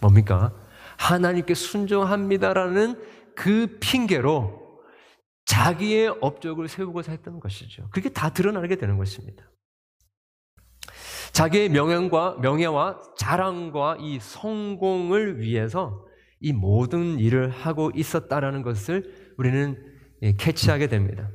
[0.00, 0.52] 뭡니까?
[0.98, 3.02] 하나님께 순종합니다라는
[3.34, 4.61] 그 핑계로
[5.52, 7.86] 자기의 업적을 세우고자 했던 것이죠.
[7.90, 9.44] 그게 다 드러나게 되는 것입니다.
[11.32, 16.06] 자기의 명예와, 명예와 자랑과 이 성공을 위해서
[16.40, 19.76] 이 모든 일을 하고 있었다라는 것을 우리는
[20.22, 21.30] 예, 캐치하게 됩니다.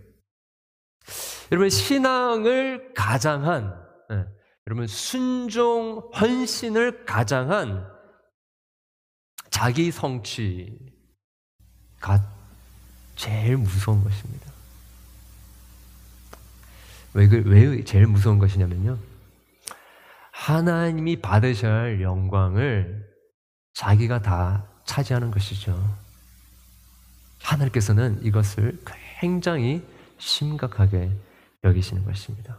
[1.52, 3.72] 여러분 신앙을 가장한
[4.12, 4.26] 예,
[4.66, 7.88] 여러분 순종 헌신을 가장한
[9.52, 10.78] 자기 성취가
[13.18, 14.48] 제일 무서운 것입니다.
[17.14, 18.98] 왜, 그, 왜 제일 무서운 것이냐면요.
[20.32, 23.06] 하나님이 받으셔야 할 영광을
[23.74, 25.76] 자기가 다 차지하는 것이죠.
[27.42, 28.80] 하나님께서는 이것을
[29.20, 29.84] 굉장히
[30.20, 31.12] 심각하게
[31.64, 32.58] 여기시는 것입니다.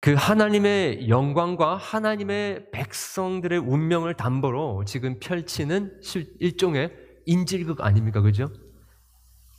[0.00, 6.00] 그 하나님의 영광과 하나님의 백성들의 운명을 담보로 지금 펼치는
[6.40, 8.22] 일종의 인질극 아닙니까?
[8.22, 8.50] 그죠?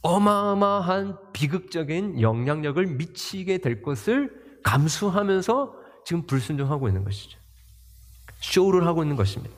[0.01, 4.31] 어마어마한 비극적인 영향력을 미치게 될 것을
[4.63, 7.37] 감수하면서 지금 불순종하고 있는 것이죠.
[8.39, 9.55] 쇼를 하고 있는 것입니다.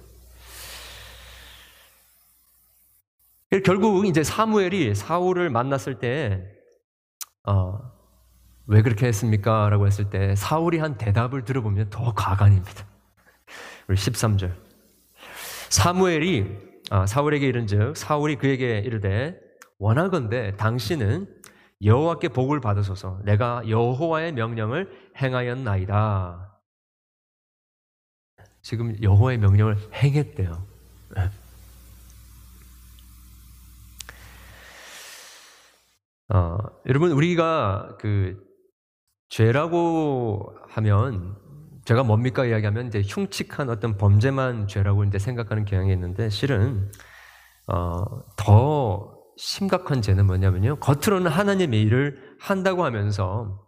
[3.63, 6.45] 결국 이제 사무엘이 사울을 만났을 때,
[7.45, 7.79] 어,
[8.67, 9.69] 왜 그렇게 했습니까?
[9.69, 12.13] 라고 했을 때 사울이 한 대답을 들어보면 더.
[13.87, 14.53] 우리 13절.
[15.69, 19.39] 사무엘이, 아, 사울에게 이른 즉, 사울이 그에게 이르되,
[19.79, 21.25] 원하건대 당신은
[21.85, 26.59] 여호와께 복을 받으소서 내가 여호와의 명령을 행하였나이다.
[28.61, 30.67] 지금 여호와의 명령을 행했대요.
[36.33, 38.37] 어, 여러분 우리가 그
[39.29, 41.40] 죄라고 하면
[41.91, 46.89] 제가 뭡니까 이야기하면 이제 흉측한 어떤 범죄만 죄라고 이제 생각하는 경향이 있는데 실은
[47.67, 48.05] 어,
[48.37, 53.67] 더 심각한 죄는 뭐냐면요 겉으로는 하나님의 일을 한다고 하면서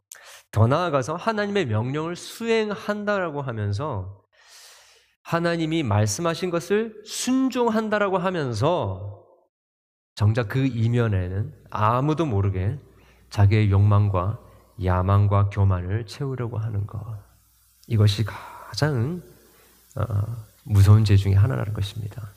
[0.53, 4.21] 더 나아가서 하나님의 명령을 수행한다라고 하면서
[5.23, 9.21] 하나님이 말씀하신 것을 순종한다라고 하면서
[10.15, 12.79] 정작 그 이면에는 아무도 모르게
[13.29, 14.39] 자기의 욕망과
[14.81, 17.22] 야망과 교만을 채우려고 하는 것.
[17.87, 19.21] 이것이 가장
[19.95, 20.03] 어,
[20.63, 22.29] 무서운 죄 중에 하나라는 것입니다.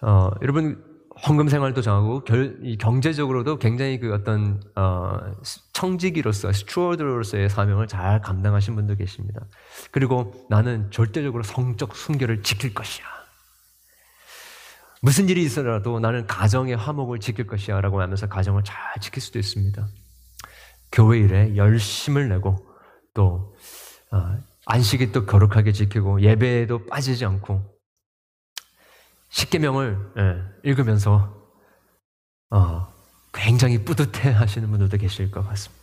[0.00, 0.92] 어, 여러분
[1.26, 5.18] 헌금 생활도 정하고 결, 경제적으로도 굉장히 그 어떤 어,
[5.72, 9.40] 청지기로서 스튜어드로서의 사명을 잘 감당하신 분도 계십니다.
[9.90, 13.04] 그리고 나는 절대적으로 성적 순결을 지킬 것이야.
[15.02, 19.86] 무슨 일이 있어라도 나는 가정의 화목을 지킬 것이야 라고 하면서 가정을 잘 지킬 수도 있습니다.
[20.92, 22.71] 교회 일에 열심을 내고
[23.14, 23.56] 또
[24.10, 27.62] 어, 안식이 또 거룩하게 지키고 예배에도 빠지지 않고
[29.30, 31.42] 십계명을 예, 읽으면서
[32.50, 32.92] 어,
[33.32, 35.82] 굉장히 뿌듯해 하시는 분들도 계실 것 같습니다.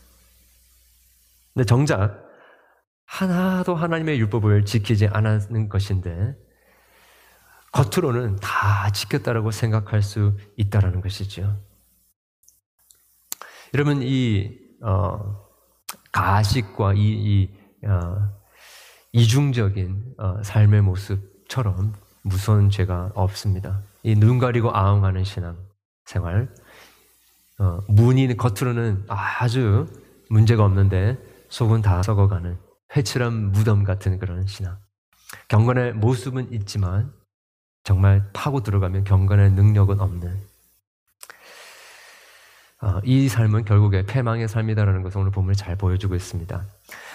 [1.54, 2.30] 근데 정작
[3.06, 6.36] 하나도 하나님의 율법을 지키지 않았는 것인데
[7.72, 11.60] 겉으로는 다 지켰다라고 생각할 수 있다라는 것이죠.
[13.74, 15.49] 여러분 이 어,
[16.12, 17.50] 가식과 이, 이
[17.86, 18.30] 어,
[19.12, 21.94] 이중적인 어, 삶의 모습처럼
[22.24, 23.82] 무서운 죄가 없습니다.
[24.04, 25.58] 이 눈 가리고 아웅하는 신앙
[26.06, 26.50] 생활,
[27.60, 29.88] 어, 문이 겉으로는 아주
[30.30, 31.18] 문제가 없는데
[31.50, 32.58] 속은 다 썩어가는
[32.96, 34.78] 회칠한 무덤 같은 그런 신앙.
[35.48, 37.14] 경건의 모습은 있지만
[37.84, 40.49] 정말 파고 들어가면 경건의 능력은 없는 어,
[43.04, 46.66] 이 삶은 결국에 패망의 삶이다라는 것을 오늘 본문이 잘 보여주고 있습니다.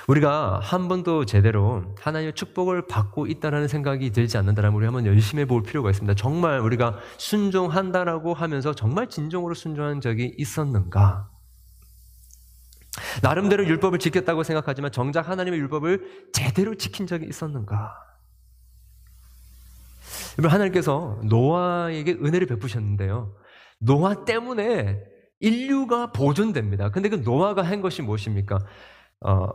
[0.09, 5.63] 우리가 한 번도 제대로 하나님의 축복을 받고 있다는 생각이 들지 않는다면 우리 한번 열심히 볼
[5.63, 6.15] 필요가 있습니다.
[6.15, 11.31] 정말 우리가 순종한다라고 하면서 정말 진정으로 순종한 적이 있었는가?
[13.23, 17.95] 나름대로 율법을 지켰다고 생각하지만 정작 하나님의 율법을 제대로 지킨 적이 있었는가?
[20.39, 23.35] 여러분 하나님께서 노아에게 은혜를 베푸셨는데요.
[23.79, 26.91] 노아 때문에 인류가 보존됩니다.
[26.91, 28.59] 근데 그 노아가 한 것이 무엇입니까?
[29.21, 29.49] 어,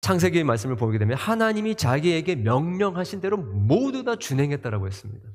[0.00, 5.28] 창세기 말씀을 보게 되면 하나님이 자기에게 명령하신 대로 모두 다 준행했다라고 했습니다.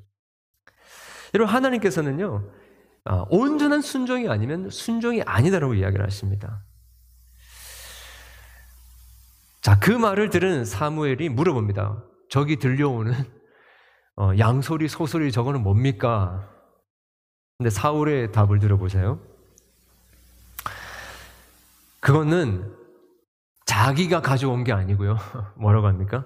[1.34, 2.50] 여러분 하나님께서는요
[3.08, 6.64] 어, 온전한 순종이 아니면 순종이 아니다라고 이야기를 하십니다.
[9.60, 12.04] 자, 그 말을 들은 사무엘이 물어봅니다.
[12.28, 13.12] 저기 들려오는
[14.16, 16.48] 어, 양소리, 소소리 저거는 뭡니까?
[17.58, 19.20] 근데 사울의 답을 들어보세요.
[22.00, 22.74] 그거는
[23.66, 25.16] 자기가 가져온 게 아니고요.
[25.58, 26.24] 뭐라고 합니까?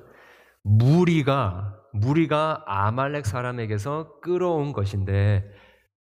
[0.62, 5.44] 무리가 무리가 아말렉 사람에게서 끌어온 것인데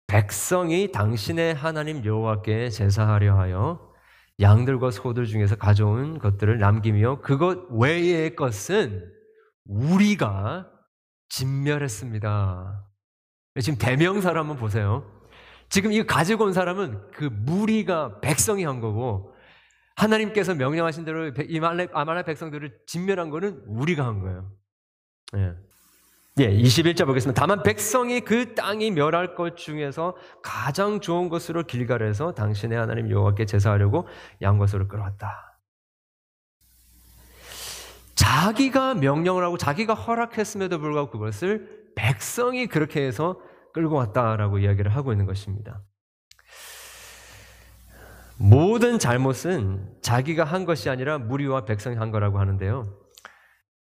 [0.07, 3.91] 백성이 당신의 하나님 여호와께 제사하려 하여
[4.39, 9.09] 양들과 소들 중에서 가져온 것들을 남기며 그것 외의 것은
[9.65, 10.69] 우리가
[11.29, 12.85] 진멸했습니다.
[13.61, 15.09] 지금 대명사를 한번 보세요.
[15.69, 19.32] 지금 이거 가지고 온 사람은 그 무리가 백성이 한 거고
[19.95, 24.51] 하나님께서 명령하신 대로 이 아말렉 백성들을 진멸한 거는 우리가 한 거예요.
[25.35, 25.53] 예.
[26.39, 27.39] 예, 21절 보겠습니다.
[27.39, 34.07] 다만 백성이 그 땅이 멸할 것 중에서 가장 좋은 것으로 길갈에서 당신의 하나님 여호와께 제사하려고
[34.41, 35.59] 양것으로 끌어왔다.
[38.15, 43.39] 자기가 명령을 하고 자기가 허락했음에도 불구하고 그것을 백성이 그렇게 해서
[43.73, 45.83] 끌고 왔다라고 이야기를 하고 있는 것입니다.
[48.43, 52.83] 모든 잘못은 자기가 한 것이 아니라 무리와 백성이 한 거라고 하는데요.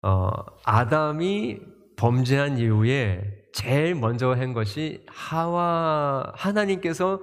[0.02, 0.30] 어,
[0.64, 1.60] 아담이
[1.96, 3.22] 범죄한 이후에
[3.54, 7.22] 제일 먼저 한 것이 하와 하나님께서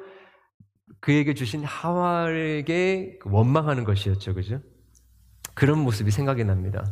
[1.00, 4.60] 그에게 주신 하와에게 원망하는 것이었죠, 그죠?
[5.54, 6.84] 그런 모습이 생각이 납니다.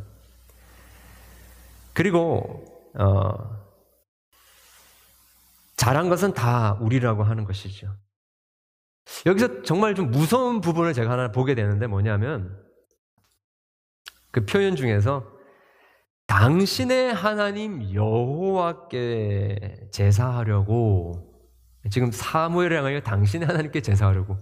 [1.93, 3.33] 그리고 어,
[5.75, 7.87] 잘한 것은 다 우리라고 하는 것이죠.
[9.25, 12.57] 여기서 정말 좀 무서운 부분을 제가 하나 보게 되는데 뭐냐면
[14.31, 15.35] 그 표현 중에서
[16.27, 21.33] 당신의 하나님 여호와께 제사하려고
[21.91, 24.37] 지금 사무엘을 향하여 당신의 하나님께 제사하려고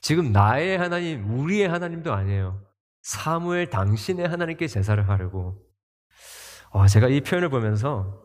[0.00, 2.60] 지금 나의 하나님 우리의 하나님도 아니에요.
[3.02, 5.56] 사무엘 당신의 하나님께 제사를 하려고
[6.70, 8.20] 어, 제가 이 표현을 보면서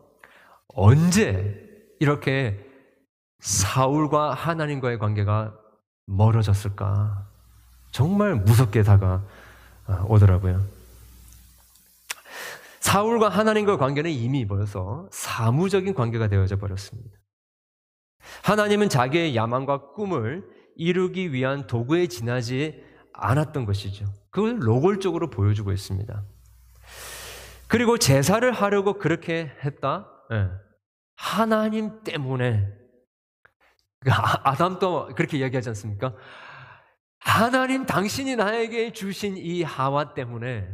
[0.68, 1.66] 언제
[2.00, 2.58] 이렇게
[3.38, 5.54] 사울과 하나님과의 관계가
[6.06, 7.26] 멀어졌을까?
[7.92, 10.64] 정말 무섭게 다가오더라고요.
[12.80, 17.18] 사울과 하나님과 관계는 이미 벌써 사무적인 관계가 되어져 버렸습니다.
[18.42, 20.44] 하나님은 자기의 야망과 꿈을
[20.76, 24.06] 이루기 위한 도구에 지나지 않았던 것이죠.
[24.30, 26.24] 그걸 노골적으로 보여주고 있습니다.
[27.68, 30.08] 그리고 제사를 하려고 그렇게 했다?
[30.30, 30.48] 네.
[31.16, 32.83] 하나님 때문에.
[34.04, 36.14] 그러니까 아, 아담도 그렇게 이야기하지 않습니까?
[37.18, 40.68] 하나님 당신이 나에게 주신 이 하와 때문에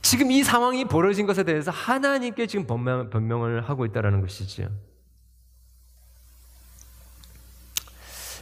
[0.00, 4.68] 지금 이 상황이 벌어진 것에 대해서 하나님께 지금 변명, 변명을 하고 있다는 것이지요.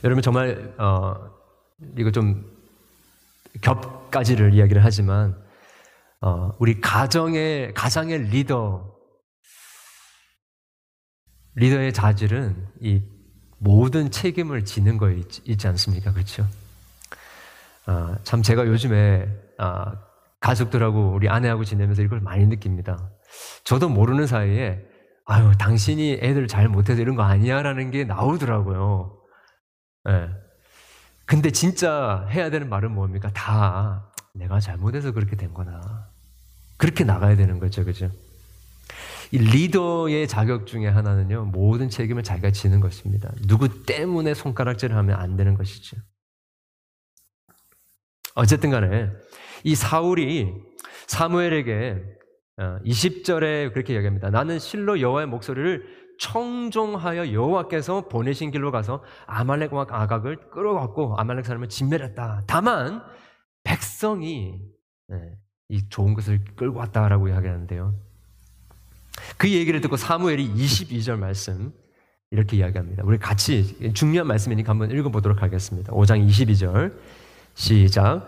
[0.05, 1.31] 여러분 정말 어,
[1.97, 2.45] 이거 좀
[3.63, 5.41] 겹가지를 이야기를 하지만
[6.21, 8.92] 어, 우리 가정의 가장의 리더
[11.55, 13.03] 리더의 자질은 이
[13.59, 16.13] 모든 책임을 지는 거에 있, 지 않습니까?
[16.13, 16.47] 그렇죠?
[17.87, 19.93] 어, 참 제가 요즘에 어,
[20.41, 23.11] 가족들하고 우리 아내하고 지내면서 이걸 많이 느낍니다.
[23.65, 24.85] 저도 모르는 사이에
[25.25, 29.17] 아유 당신이 애들 잘 못해서 이런 거 아니야라는 게 나오더라고요.
[30.05, 30.29] 네.
[31.25, 33.31] 근데 진짜 해야 되는 말은 뭡니까?
[33.33, 36.09] 다 내가 잘못해서 그렇게 된 거다.
[36.77, 38.11] 그렇게 나가야 되는 거죠, 그죠?
[39.33, 43.33] 이 리더의 자격 중에 하나는요, 모든 책임을 자기가 지는 것입니다.
[43.49, 45.97] 누구 때문에 손가락질을 하면 안 되는 것이죠.
[48.35, 49.11] 어쨌든 간에,
[49.65, 50.53] 이 사울이
[51.07, 52.03] 사무엘에게
[52.59, 54.29] 20절에 어, 그렇게 이야기합니다.
[54.29, 62.43] 나는 실로 여호와의 목소리를 청종하여 여호와께서 보내신 길로 가서 아말렉과 아각을 끌어갔고 아말렉 사람을 진멸했다.
[62.47, 63.03] 다만
[63.65, 64.61] 백성이
[65.09, 65.17] 네,
[65.69, 68.12] 이 좋은 것을 끌고 왔다라고 이야기하는데요.
[69.37, 71.73] 그 얘기를 듣고 사무엘이 22절 말씀
[72.31, 73.03] 이렇게 이야기합니다.
[73.05, 75.93] 우리 같이 중요한 말씀이니까 한번 읽어보도록 하겠습니다.
[75.93, 76.97] 5장 22절
[77.55, 78.27] 시작.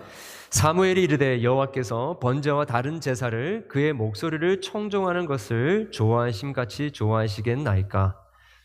[0.51, 8.17] 사무엘이 이르되 여호와께서 번제와 다른 제사를 그의 목소리를 청종하는 것을 좋아하심 같이 좋아하시겠나이까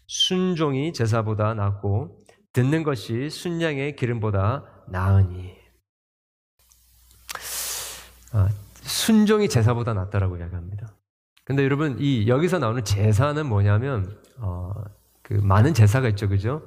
[0.05, 2.19] 순종이 제사보다 낫고
[2.53, 5.55] 듣는 것이 순양의 기름보다 나으니
[8.33, 8.49] 아,
[8.81, 10.98] 순종이 제사보다 낫다라고 이야기합니다.
[11.49, 14.71] 근데 여러분 이 여기서 나오는 제사는 뭐냐면 어,
[15.23, 16.61] 그 많은 제사가 있죠, 그죠?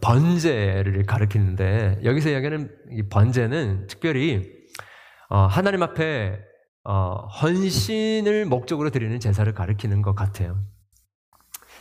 [0.00, 4.50] 번제를 가리키는데 여기서 이야기하는 이 번제는 특별히
[5.28, 6.40] 어, 하나님 앞에
[6.84, 10.64] 어, 헌신을 목적으로 드리는 제사를 가리키는 것 같아요.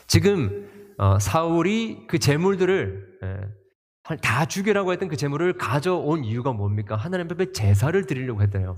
[0.05, 6.97] 지금 어, 사울이 그 제물들을 예, 다 죽이라고 했던 그 제물을 가져온 이유가 뭡니까?
[6.97, 8.75] 하나님 앞에 제사를 드리려고 했대요.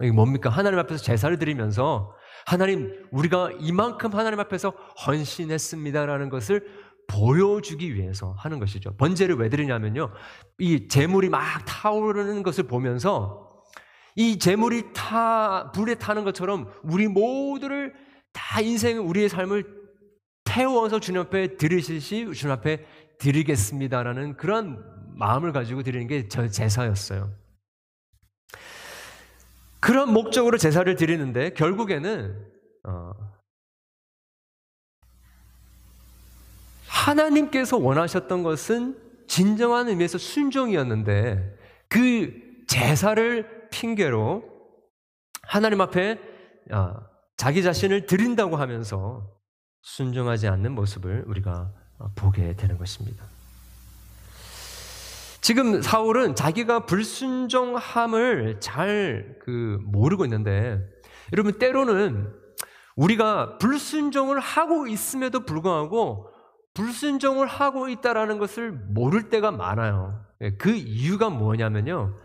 [0.00, 0.48] 이게 뭡니까?
[0.48, 2.14] 하나님 앞에서 제사를 드리면서
[2.46, 4.70] 하나님 우리가 이만큼 하나님 앞에서
[5.06, 6.66] 헌신했습니다라는 것을
[7.06, 8.96] 보여주기 위해서 하는 것이죠.
[8.96, 10.10] 번제를 왜 드리냐면요.
[10.58, 13.50] 이 재물이 막 타오르는 것을 보면서
[14.16, 17.94] 이 재물이 타, 불에 타는 것처럼 우리 모두를
[18.32, 19.64] 다 인생, 우리의 삶을
[20.44, 22.84] 태워서 주님 앞에 드리시시 주님 앞에
[23.18, 24.82] 드리겠습니다라는 그런
[25.16, 27.43] 마음을 가지고 드리는 게 저 제사였어요.
[29.84, 32.42] 그런 목적으로 제사를 드리는데 결국에는
[32.84, 33.12] 어,
[36.88, 41.58] 하나님께서 원하셨던 것은 진정한 의미에서 순종이었는데
[41.90, 42.32] 그
[42.66, 44.42] 제사를 핑계로
[45.42, 46.18] 하나님 앞에
[46.70, 47.06] 아,
[47.36, 49.38] 자기 자신을 드린다고 하면서
[49.82, 51.70] 순종하지 않는 모습을 우리가
[52.14, 53.26] 보게 되는 것입니다.
[55.44, 60.80] 지금 사울은 자기가 불순종함을 잘 그 모르고 있는데
[61.34, 62.32] 여러분 때로는
[62.96, 66.30] 우리가 불순종을 하고 있음에도 불구하고
[66.72, 70.24] 불순종을 하고 있다라는 것을 모를 때가 많아요.
[70.56, 72.16] 그 이유가 뭐냐면요.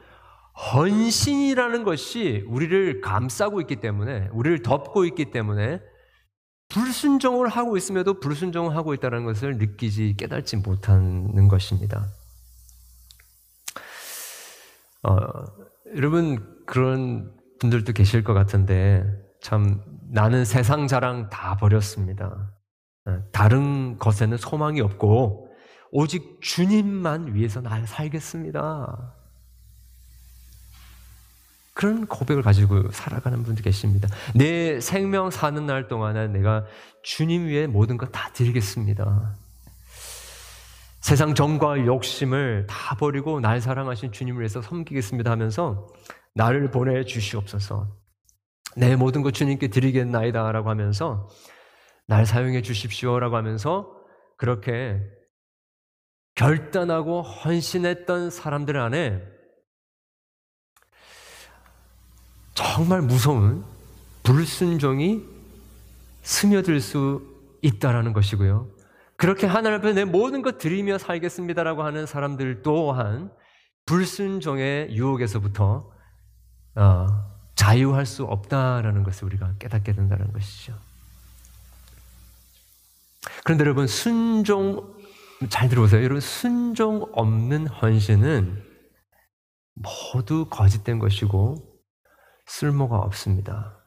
[0.73, 5.81] 헌신이라는 것이 우리를 감싸고 있기 때문에, 우리를 덮고 있기 때문에
[6.69, 12.05] 불순종을 하고 있음에도 불순종을 하고 있다는 것을 느끼지, 깨닫지 못하는 것입니다.
[15.03, 15.15] 어,
[15.95, 19.03] 여러분, 그런 분들도 계실 것 같은데,
[19.41, 19.81] 참,
[20.11, 22.51] 나는 세상 자랑 다 버렸습니다.
[23.05, 25.47] 어, 다른 것에는 소망이 없고,
[25.91, 29.15] 오직 주님만 위해서 날 살겠습니다.
[31.73, 34.09] 그런 고백을 가지고 살아가는 분들 계십니다.
[34.35, 36.65] 내 생명 사는 날 동안에 내가
[37.03, 39.33] 주님 위에 모든 것 다 드리겠습니다.
[41.01, 45.87] 세상 정과 욕심을 다 버리고 날 사랑하신 주님을 위해서 섬기겠습니다 하면서
[46.35, 47.87] 나를 보내 주시옵소서.
[48.75, 51.29] 내 모든 것 주님께 드리겠나이다라고 하면서
[52.05, 53.91] 날 사용해 주십시오라고 하면서
[54.37, 55.01] 그렇게
[56.35, 59.21] 결단하고 헌신했던 사람들 안에
[62.53, 63.65] 정말 무서운
[64.23, 65.25] 불순종이
[66.21, 67.21] 스며들 수
[67.61, 68.78] 있다라는 것이고요.
[69.19, 73.29] 그렇게 하나님 앞에 내 모든 것 드리며 살겠습니다라고 하는 사람들 또한
[73.85, 75.91] 불순종의 유혹에서부터
[76.75, 77.07] 어,
[77.53, 80.73] 자유할 수 없다라는 것을 우리가 깨닫게 된다는 것이죠.
[83.43, 84.95] 그런데 여러분 순종
[85.49, 86.01] 잘 들어보세요.
[86.01, 88.63] 여러분 순종 없는 헌신은
[90.13, 91.57] 모두 거짓된 것이고
[92.45, 93.83] 쓸모가 없습니다.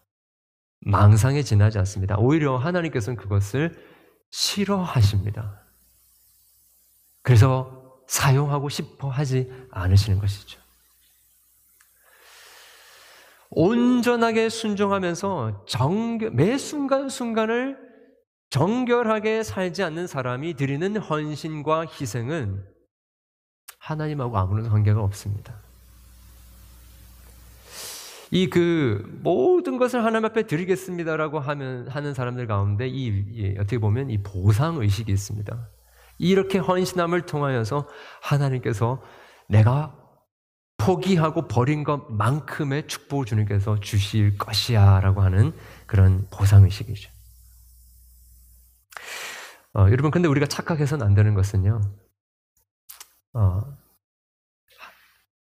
[0.80, 2.18] 망상에 지나지 않습니다.
[2.18, 3.91] 오히려 하나님께서는 그것을
[4.32, 5.62] 싫어하십니다.
[7.22, 10.60] 그래서 사용하고 싶어 하지 않으시는 것이죠.
[13.50, 17.78] 온전하게 순종하면서 정결, 매 순간순간을
[18.50, 22.66] 정결하게 살지 않는 사람이 드리는 헌신과 희생은
[23.78, 25.61] 하나님하고 아무런 관계가 없습니다.
[28.32, 34.10] 이 그 모든 것을 하나님 앞에 드리겠습니다라고 하면 하는 사람들 가운데 이, 이 어떻게 보면
[34.10, 35.68] 이 보상 의식이 있습니다.
[36.18, 37.88] 이렇게 헌신함을 통하여서
[38.22, 39.02] 하나님께서
[39.48, 39.98] 내가
[40.78, 45.52] 포기하고 버린 것만큼의 축복을 주님께서 주실 것이야라고 하는
[45.86, 47.10] 그런 보상 의식이죠.
[49.74, 51.82] 어, 여러분 근데 우리가 착각해서는 안 되는 것은요.
[53.34, 53.81] 어,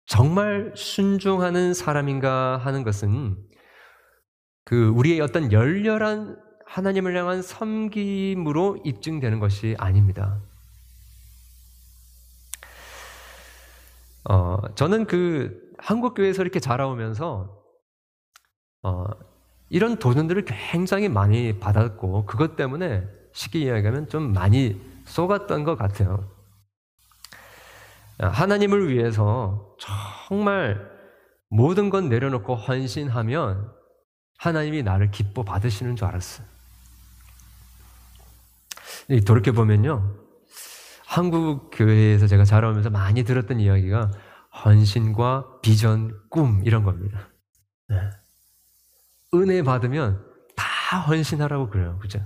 [0.08, 3.38] 정말 순종하는 사람인가 하는 것은
[4.64, 10.42] 그 우리의 어떤 열렬한 하나님을 향한 섬김으로 입증되는 것이 아닙니다.
[14.30, 17.64] 어, 저는 그 한국 교회에서 이렇게 자라오면서
[18.84, 19.06] 어,
[19.70, 26.37] 이런 도전들을 굉장히 많이 받았고 그것 때문에 쉽게 이야기하면 좀 많이 쏘갔던 것 같아요.
[28.20, 30.90] 하나님을 위해서 정말
[31.50, 33.72] 모든 건 내려놓고 헌신하면
[34.38, 36.46] 하나님이 나를 기뻐 받으시는 줄 알았어요.
[39.26, 40.16] 돌이켜 보면요.
[41.06, 44.12] 한국 교회에서 제가 자라오면서 많이 들었던 이야기가
[44.66, 47.30] 헌신과 비전, 꿈 이런 겁니다.
[47.88, 47.98] 네.
[49.34, 51.98] 은혜 받으면 다 헌신하라고 그래요.
[52.00, 52.20] 그죠?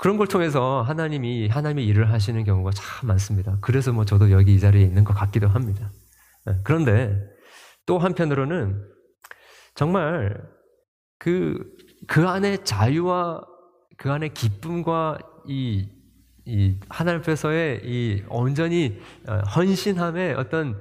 [0.00, 3.58] 그런 걸 통해서 하나님이 하나님의 일을 하시는 경우가 참 많습니다.
[3.60, 5.90] 그래서 뭐 저도 여기 이 자리에 있는 것 같기도 합니다.
[6.46, 7.14] 네, 그런데
[7.84, 8.82] 또 한편으로는
[9.74, 10.42] 정말
[11.18, 11.58] 그,
[12.08, 13.42] 그 안에 자유와
[13.98, 15.86] 그 안에 기쁨과 이,
[16.46, 18.98] 이 하나님 앞에서의 이 온전히
[19.28, 20.80] 어, 헌신함의 어떤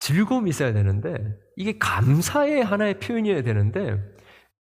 [0.00, 1.16] 즐거움이 있어야 되는데
[1.56, 3.96] 이게 감사의 하나의 표현이어야 되는데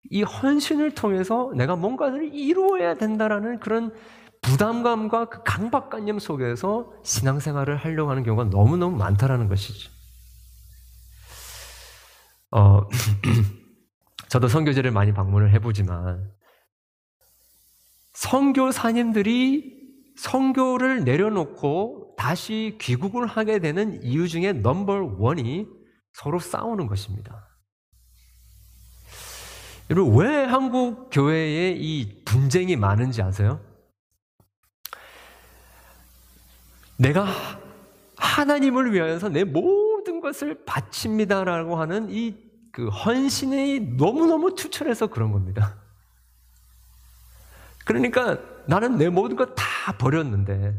[0.10, 3.94] 이 헌신을 통해서 내가 뭔가를 이루어야 된다라는 그런
[4.42, 9.92] 부담감과 그 강박관념 속에서 신앙생활을 하려고 하는 경우가 너무너무 많다라는 것이죠.
[12.52, 12.82] 어,
[14.30, 16.32] 저도 선교제를 많이 방문을 해보지만
[18.14, 19.78] 선교사님들이
[20.18, 25.68] 선교를 내려놓고 다시 귀국을 하게 되는 이유 중에 넘버 원이
[26.14, 27.47] 서로 싸우는 것입니다.
[29.90, 33.60] 여러분, 왜 한국 교회에 이 분쟁이 많은지 아세요?
[36.98, 37.26] 내가
[38.18, 45.78] 하나님을 위하여서 내 모든 것을 바칩니다라고 하는 이 그 헌신이 너무너무 투철해서 그런 겁니다.
[47.88, 50.76] 그러니까 나는 내 모든 것 다 버렸는데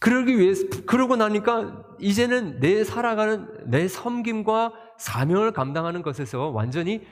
[0.00, 7.06] 그러기 위해서 그러고 나니까 이제는 내 살아가는 내 섬김과 사명을 감당하는 것에서 완전히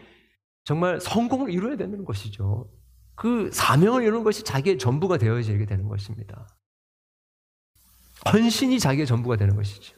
[0.65, 2.71] 정말 성공을 이루어야 되는 것이죠.
[3.15, 6.47] 그 사명을 이루는 것이 자기의 전부가 되어지게 되는 것입니다.
[8.33, 9.97] 헌신이 자기의 전부가 되는 것이죠.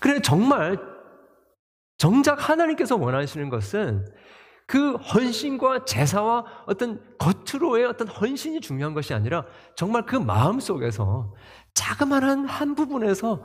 [0.00, 0.78] 그래 정말
[1.98, 4.06] 정작 하나님께서 원하시는 것은
[4.66, 9.46] 그 헌신과 제사와 어떤 겉으로의 어떤 헌신이 중요한 것이 아니라
[9.76, 11.32] 정말 그 마음 속에서
[11.74, 13.44] 자그마한 한 부분에서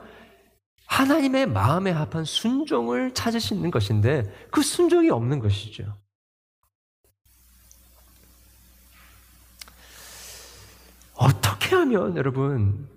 [0.92, 5.98] 하나님의 마음에 합한 순종을 찾을 수 있는 것인데 그 순종이 없는 것이죠.
[11.14, 12.90] 어떻게 하면 여러분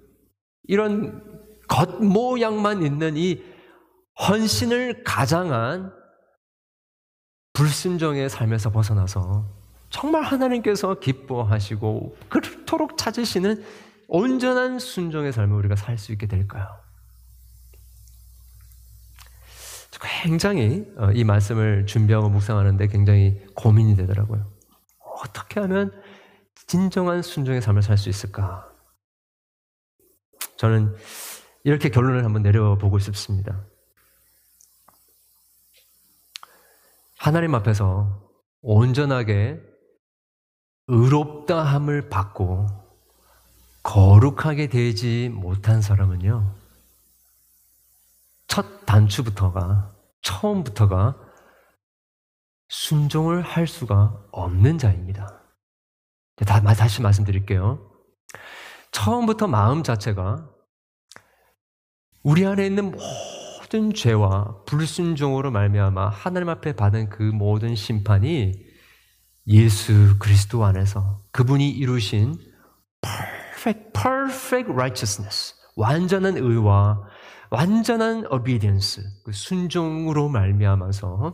[0.64, 3.44] 이런 겉모양만 있는 이
[4.28, 5.92] 헌신을 가장한
[7.52, 9.46] 불순종의 삶에서 벗어나서
[9.90, 13.64] 정말 하나님께서 기뻐하시고 그토록 찾으시는
[14.08, 16.84] 온전한 순종의 삶을 우리가 살 수 있게 될까요?
[20.24, 24.50] 굉장히 어, 이 말씀을 준비하고 묵상하는데 굉장히 고민이 되더라고요.
[24.98, 25.92] 어떻게 하면
[26.66, 28.66] 진정한 순종의 삶을 살 수 있을까?
[30.56, 30.96] 저는
[31.62, 33.66] 이렇게 결론을 한번 내려보고 싶습니다.
[37.18, 38.26] 하나님 앞에서
[38.62, 39.60] 온전하게
[40.86, 42.66] 의롭다함을 받고
[43.82, 46.54] 거룩하게 되지 못한 사람은요,
[48.46, 49.93] 첫 단추부터가,
[50.24, 51.16] 처음부터가
[52.68, 55.42] 순종을 할 수가 없는 자입니다.
[56.76, 57.92] 다시 말씀드릴게요.
[58.90, 60.50] 처음부터 마음 자체가
[62.24, 68.52] 우리 안에 있는 모든 죄와 불순종으로 말미암아 하나님 앞에 받은 그 모든 심판이
[69.46, 72.38] 예수 그리스도 안에서 그분이 이루신
[73.02, 77.02] perfect, perfect righteousness, 완전한 의와
[77.54, 81.30] 완전한 obedience, 그 순종으로 말미암아서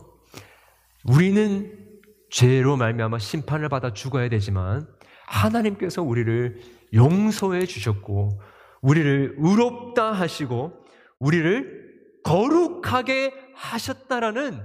[1.05, 1.99] 우리는
[2.29, 4.87] 죄로 말미암아 심판을 받아 죽어야 되지만
[5.25, 6.61] 하나님께서 우리를
[6.93, 8.39] 용서해 주셨고
[8.83, 10.85] 우리를 의롭다 하시고
[11.17, 14.63] 우리를 거룩하게 하셨다라는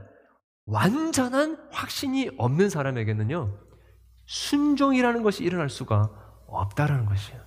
[0.67, 3.59] 완전한 확신이 없는 사람에게는요,
[4.27, 6.11] 순종이라는 것이 일어날 수가
[6.49, 7.46] 없다라는 것이에요.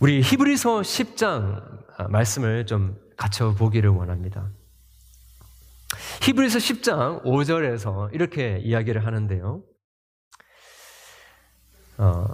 [0.00, 4.48] 우리 히브리서 10장 말씀을 좀 갖춰 보기를 원합니다.
[6.22, 9.60] 히브리서 10장 5절에서 이렇게 이야기를 하는데요.
[11.96, 12.26] 어,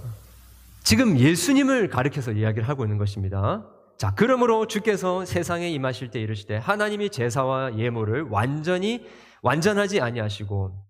[0.82, 3.66] 지금 예수님을 가리켜서 이야기를 하고 있는 것입니다.
[3.96, 9.08] 자, 그러므로 주께서 세상에 임하실 때 이르시되 하나님이 제사와 예물을 완전히
[9.40, 10.84] 완전하지 아니하시고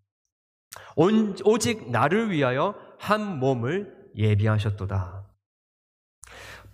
[0.96, 5.23] 온, 오직 나를 위하여 한 몸을 예비하셨도다.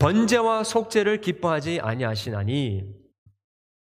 [0.01, 3.01] 번제와 속죄를 기뻐하지 아니하시나니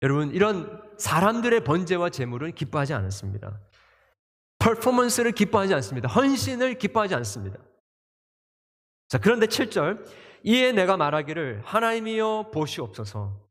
[0.02, 3.60] 여러분 이런 사람들의 번제와 제물은 기뻐하지 않습니다.
[4.60, 6.10] 퍼포먼스를 기뻐하지 않습니다.
[6.10, 7.58] 헌신을 기뻐하지 않습니다.
[9.08, 10.06] 자, 그런데 7절
[10.44, 13.50] 이에 내가 말하기를 하나님이여 보시옵소서.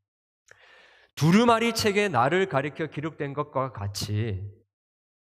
[1.15, 4.47] 두루마리 책에 나를 가리켜 기록된 것과 같이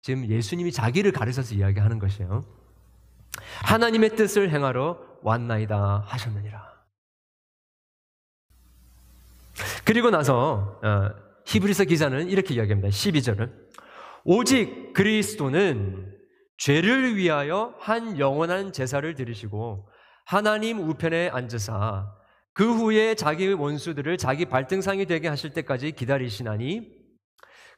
[0.01, 2.45] 지금 예수님이 자기를 가르쳐서 이야기하는 것이에요.
[3.63, 6.72] 하나님의 뜻을 행하러 왔나이다 하셨느니라.
[9.85, 11.09] 그리고 나서 어,
[11.45, 12.89] 히브리서 기자는 이렇게 이야기합니다.
[12.89, 13.51] 12절은
[14.23, 16.17] 오직 그리스도는
[16.57, 19.89] 죄를 위하여 한 영원한 제사를 드리시고
[20.25, 22.07] 하나님 우편에 앉으사
[22.53, 27.03] 그 후에 자기 원수들을 자기 발등상이 되게 하실 때까지 기다리시나니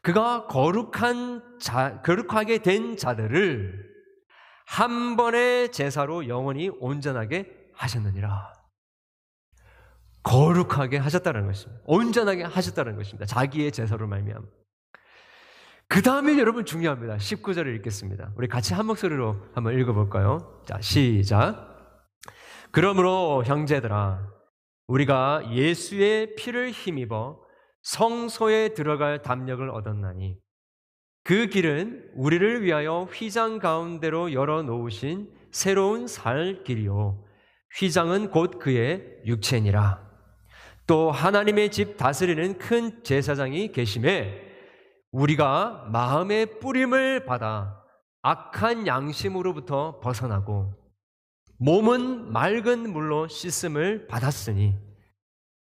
[0.01, 3.95] 그가 거룩한 자, 거룩하게 된 자들을
[4.67, 8.54] 한 번의 제사로 영원히 온전하게 하셨느니라.
[10.25, 11.81] 거룩하게 하셨다는 것입니다.
[11.85, 13.25] 온전하게 하셨다는 것입니다.
[13.25, 14.43] 자기의 제사로 말미암.
[15.87, 17.17] 그 다음에 여러분 중요합니다.
[17.17, 18.33] 19절을 읽겠습니다.
[18.35, 20.63] 우리 같이 한 목소리로 한번 읽어볼까요?
[20.65, 21.73] 자, 시작.
[22.71, 24.27] 그러므로 형제들아,
[24.87, 27.39] 우리가 예수의 피를 힘입어
[27.83, 30.39] 성소에 들어갈 담력을 얻었나니
[31.23, 37.23] 그 길은 우리를 위하여 휘장 가운데로 열어 놓으신 새로운 살 길이요.
[37.77, 40.04] 휘장은 곧 그의 육체니라.
[40.87, 44.41] 또 하나님의 집 다스리는 큰 제사장이 계심에
[45.11, 47.81] 우리가 마음의 뿌림을 받아
[48.21, 50.73] 악한 양심으로부터 벗어나고
[51.57, 54.75] 몸은 맑은 물로 씻음을 받았으니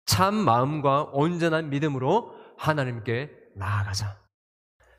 [0.06, 4.16] 참 마음과 온전한 믿음으로 하나님께 나아가자.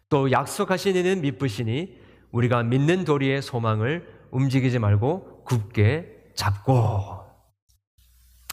[0.09, 1.99] 또 약속하신 이는 믿으시니
[2.31, 7.23] 우리가 믿는 도리의 소망을 움직이지 말고 굳게 잡고.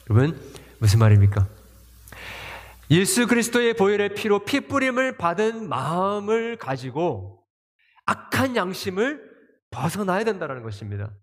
[0.08, 0.40] 여러분,
[0.78, 1.59] 무슨 말입니까?
[2.90, 7.46] 예수 그리스도의 보혈의 피로 피 뿌림을 받은 마음을 가지고
[8.04, 9.30] 악한 양심을
[9.70, 11.14] 벗어나야 된다는 것입니다.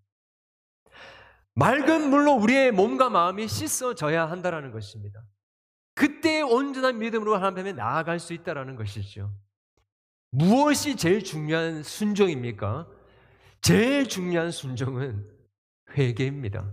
[1.54, 5.20] 맑은 물로 우리의 몸과 마음이 씻어져야 한다는 것입니다.
[5.94, 9.34] 그때 온전한 믿음으로 하나님 앞에 나아갈 수 있다는 것이죠.
[10.30, 12.86] 무엇이 제일 중요한 순종입니까?
[13.60, 15.28] 제일 중요한 순종은
[15.96, 16.70] 회개입니다.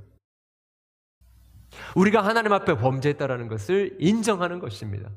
[1.95, 5.09] 우리가 하나님 앞에 범죄했다라는 것을 인정하는 것입니다.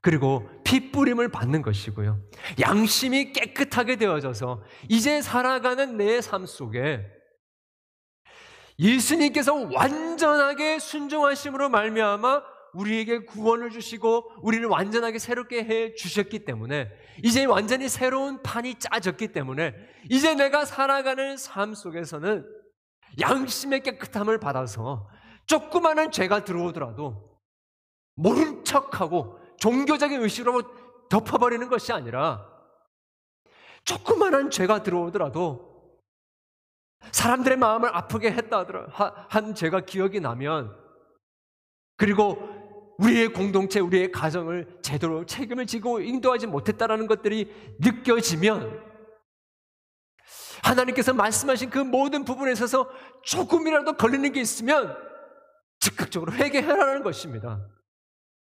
[0.00, 2.20] 그리고 핏부림을 받는 것이고요.
[2.60, 7.04] 양심이 깨끗하게 되어져서 이제 살아가는 내 삶 속에
[8.78, 12.42] 예수님께서 완전하게 순종하심으로 말미암아
[12.74, 16.90] 우리에게 구원을 주시고 우리를 완전하게 새롭게 해 주셨기 때문에
[17.22, 19.74] 이제 완전히 새로운 판이 짜졌기 때문에
[20.10, 22.44] 이제 내가 살아가는 삶 속에서는
[23.20, 25.08] 양심의 깨끗함을 받아서
[25.46, 27.40] 조그마한 죄가 들어오더라도
[28.14, 32.48] 모른 척하고 종교적인 의식으로 덮어버리는 것이 아니라
[33.84, 35.74] 조그마한 죄가 들어오더라도
[37.12, 38.66] 사람들의 마음을 아프게 했다
[39.28, 40.74] 한 죄가 기억이 나면
[41.96, 48.82] 그리고 우리의 공동체, 우리의 가정을 제대로 책임을 지고 인도하지 못했다라는 것들이 느껴지면
[50.62, 52.88] 하나님께서 말씀하신 그 모든 부분에 있어서
[53.22, 54.96] 조금이라도 걸리는 게 있으면
[55.84, 57.60] 즉각적으로 회개하라는 것입니다.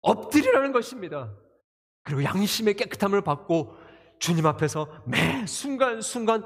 [0.02, 1.34] 엎드리라는 것입니다.
[2.04, 3.76] 그리고 양심의 깨끗함을 받고
[4.20, 6.46] 주님 앞에서 매 순간순간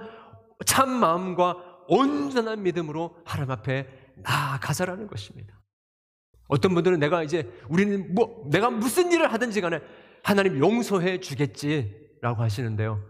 [0.65, 3.87] 참 마음과 온전한 믿음으로 하나님 앞에
[4.17, 5.61] 나아가자라는 것입니다.
[6.47, 9.79] 어떤 분들은 내가 이제 우리는 뭐 내가 무슨 일을 하든지 간에
[10.23, 13.03] 하나님 용서해 주겠지라고 하시는데요.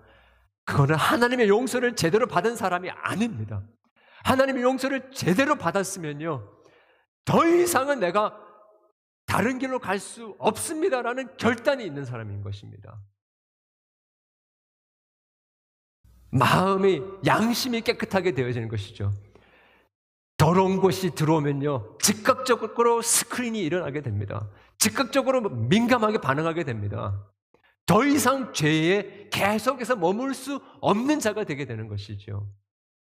[0.65, 3.63] 그거는 하나님의 용서를 제대로 받은 사람이 아닙니다.
[4.25, 6.56] 하나님의 용서를 제대로 받았으면요.
[7.27, 8.41] 더 이상은 내가
[9.25, 12.97] 다른 길로 갈 수 없습니다라는 결단이 있는 사람인 것입니다.
[16.31, 19.13] 마음이 양심이 깨끗하게 되어지는 것이죠.
[20.37, 21.97] 더러운 것이 들어오면요.
[21.97, 24.49] 즉각적으로 스크린이 일어나게 됩니다.
[24.77, 27.27] 즉각적으로 민감하게 반응하게 됩니다.
[27.85, 32.49] 더 이상 죄에 계속해서 머물 수 없는 자가 되게 되는 것이죠.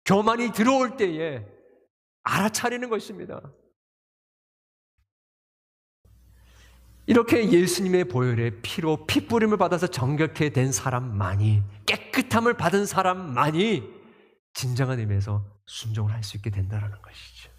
[0.06, 1.46] 교만이 들어올 때에
[2.24, 3.42] 알아차리는 것입니다.
[7.06, 13.84] 이렇게 예수님의 보혈의 피로 피뿌림을 받아서 정결케 된 사람만이 깨끗함을 받은 사람만이
[14.54, 17.50] 진정한 의미에서 순종을 할 수 있게 된다는 것이죠.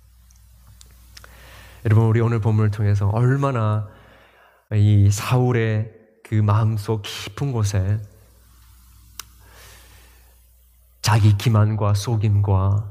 [1.84, 3.88] 여러분 우리 오늘 본문을 통해서 얼마나
[4.72, 5.92] 이 사울의
[6.24, 8.00] 그 마음속 깊은 곳에
[11.02, 12.90] 자기 기만과 속임과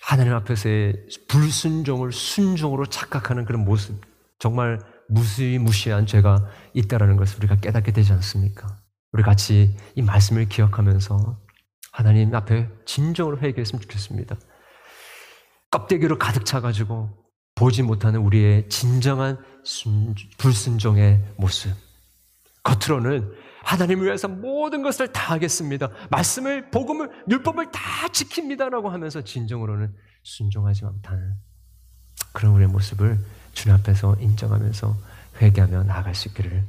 [0.00, 4.00] 하나님 앞에서의 불순종을 순종으로 착각하는 그런 모습
[4.38, 4.78] 정말
[5.12, 8.80] 무시무시한 죄가 있다라는 것을 우리가 깨닫게 되지 않습니까?
[9.12, 11.38] 우리 같이 이 말씀을 기억하면서
[11.92, 14.36] 하나님 앞에 진정으로 회개했으면 좋겠습니다.
[15.70, 17.10] 껍데기로 가득 차가지고
[17.54, 21.70] 보지 못하는 우리의 진정한 순, 불순종의 모습.
[22.62, 23.32] 겉으로는
[23.64, 25.90] 하나님을 위해서 모든 것을 다 하겠습니다.
[26.10, 31.34] 말씀을, 복음을, 율법을 다 지킵니다라고 하면서 진정으로는 순종하지 못하는
[32.32, 33.18] 그런 우리의 모습을
[33.52, 34.96] 주님 앞에서 인정하면서
[35.40, 36.62] 회개하며 나아갈 수 있기를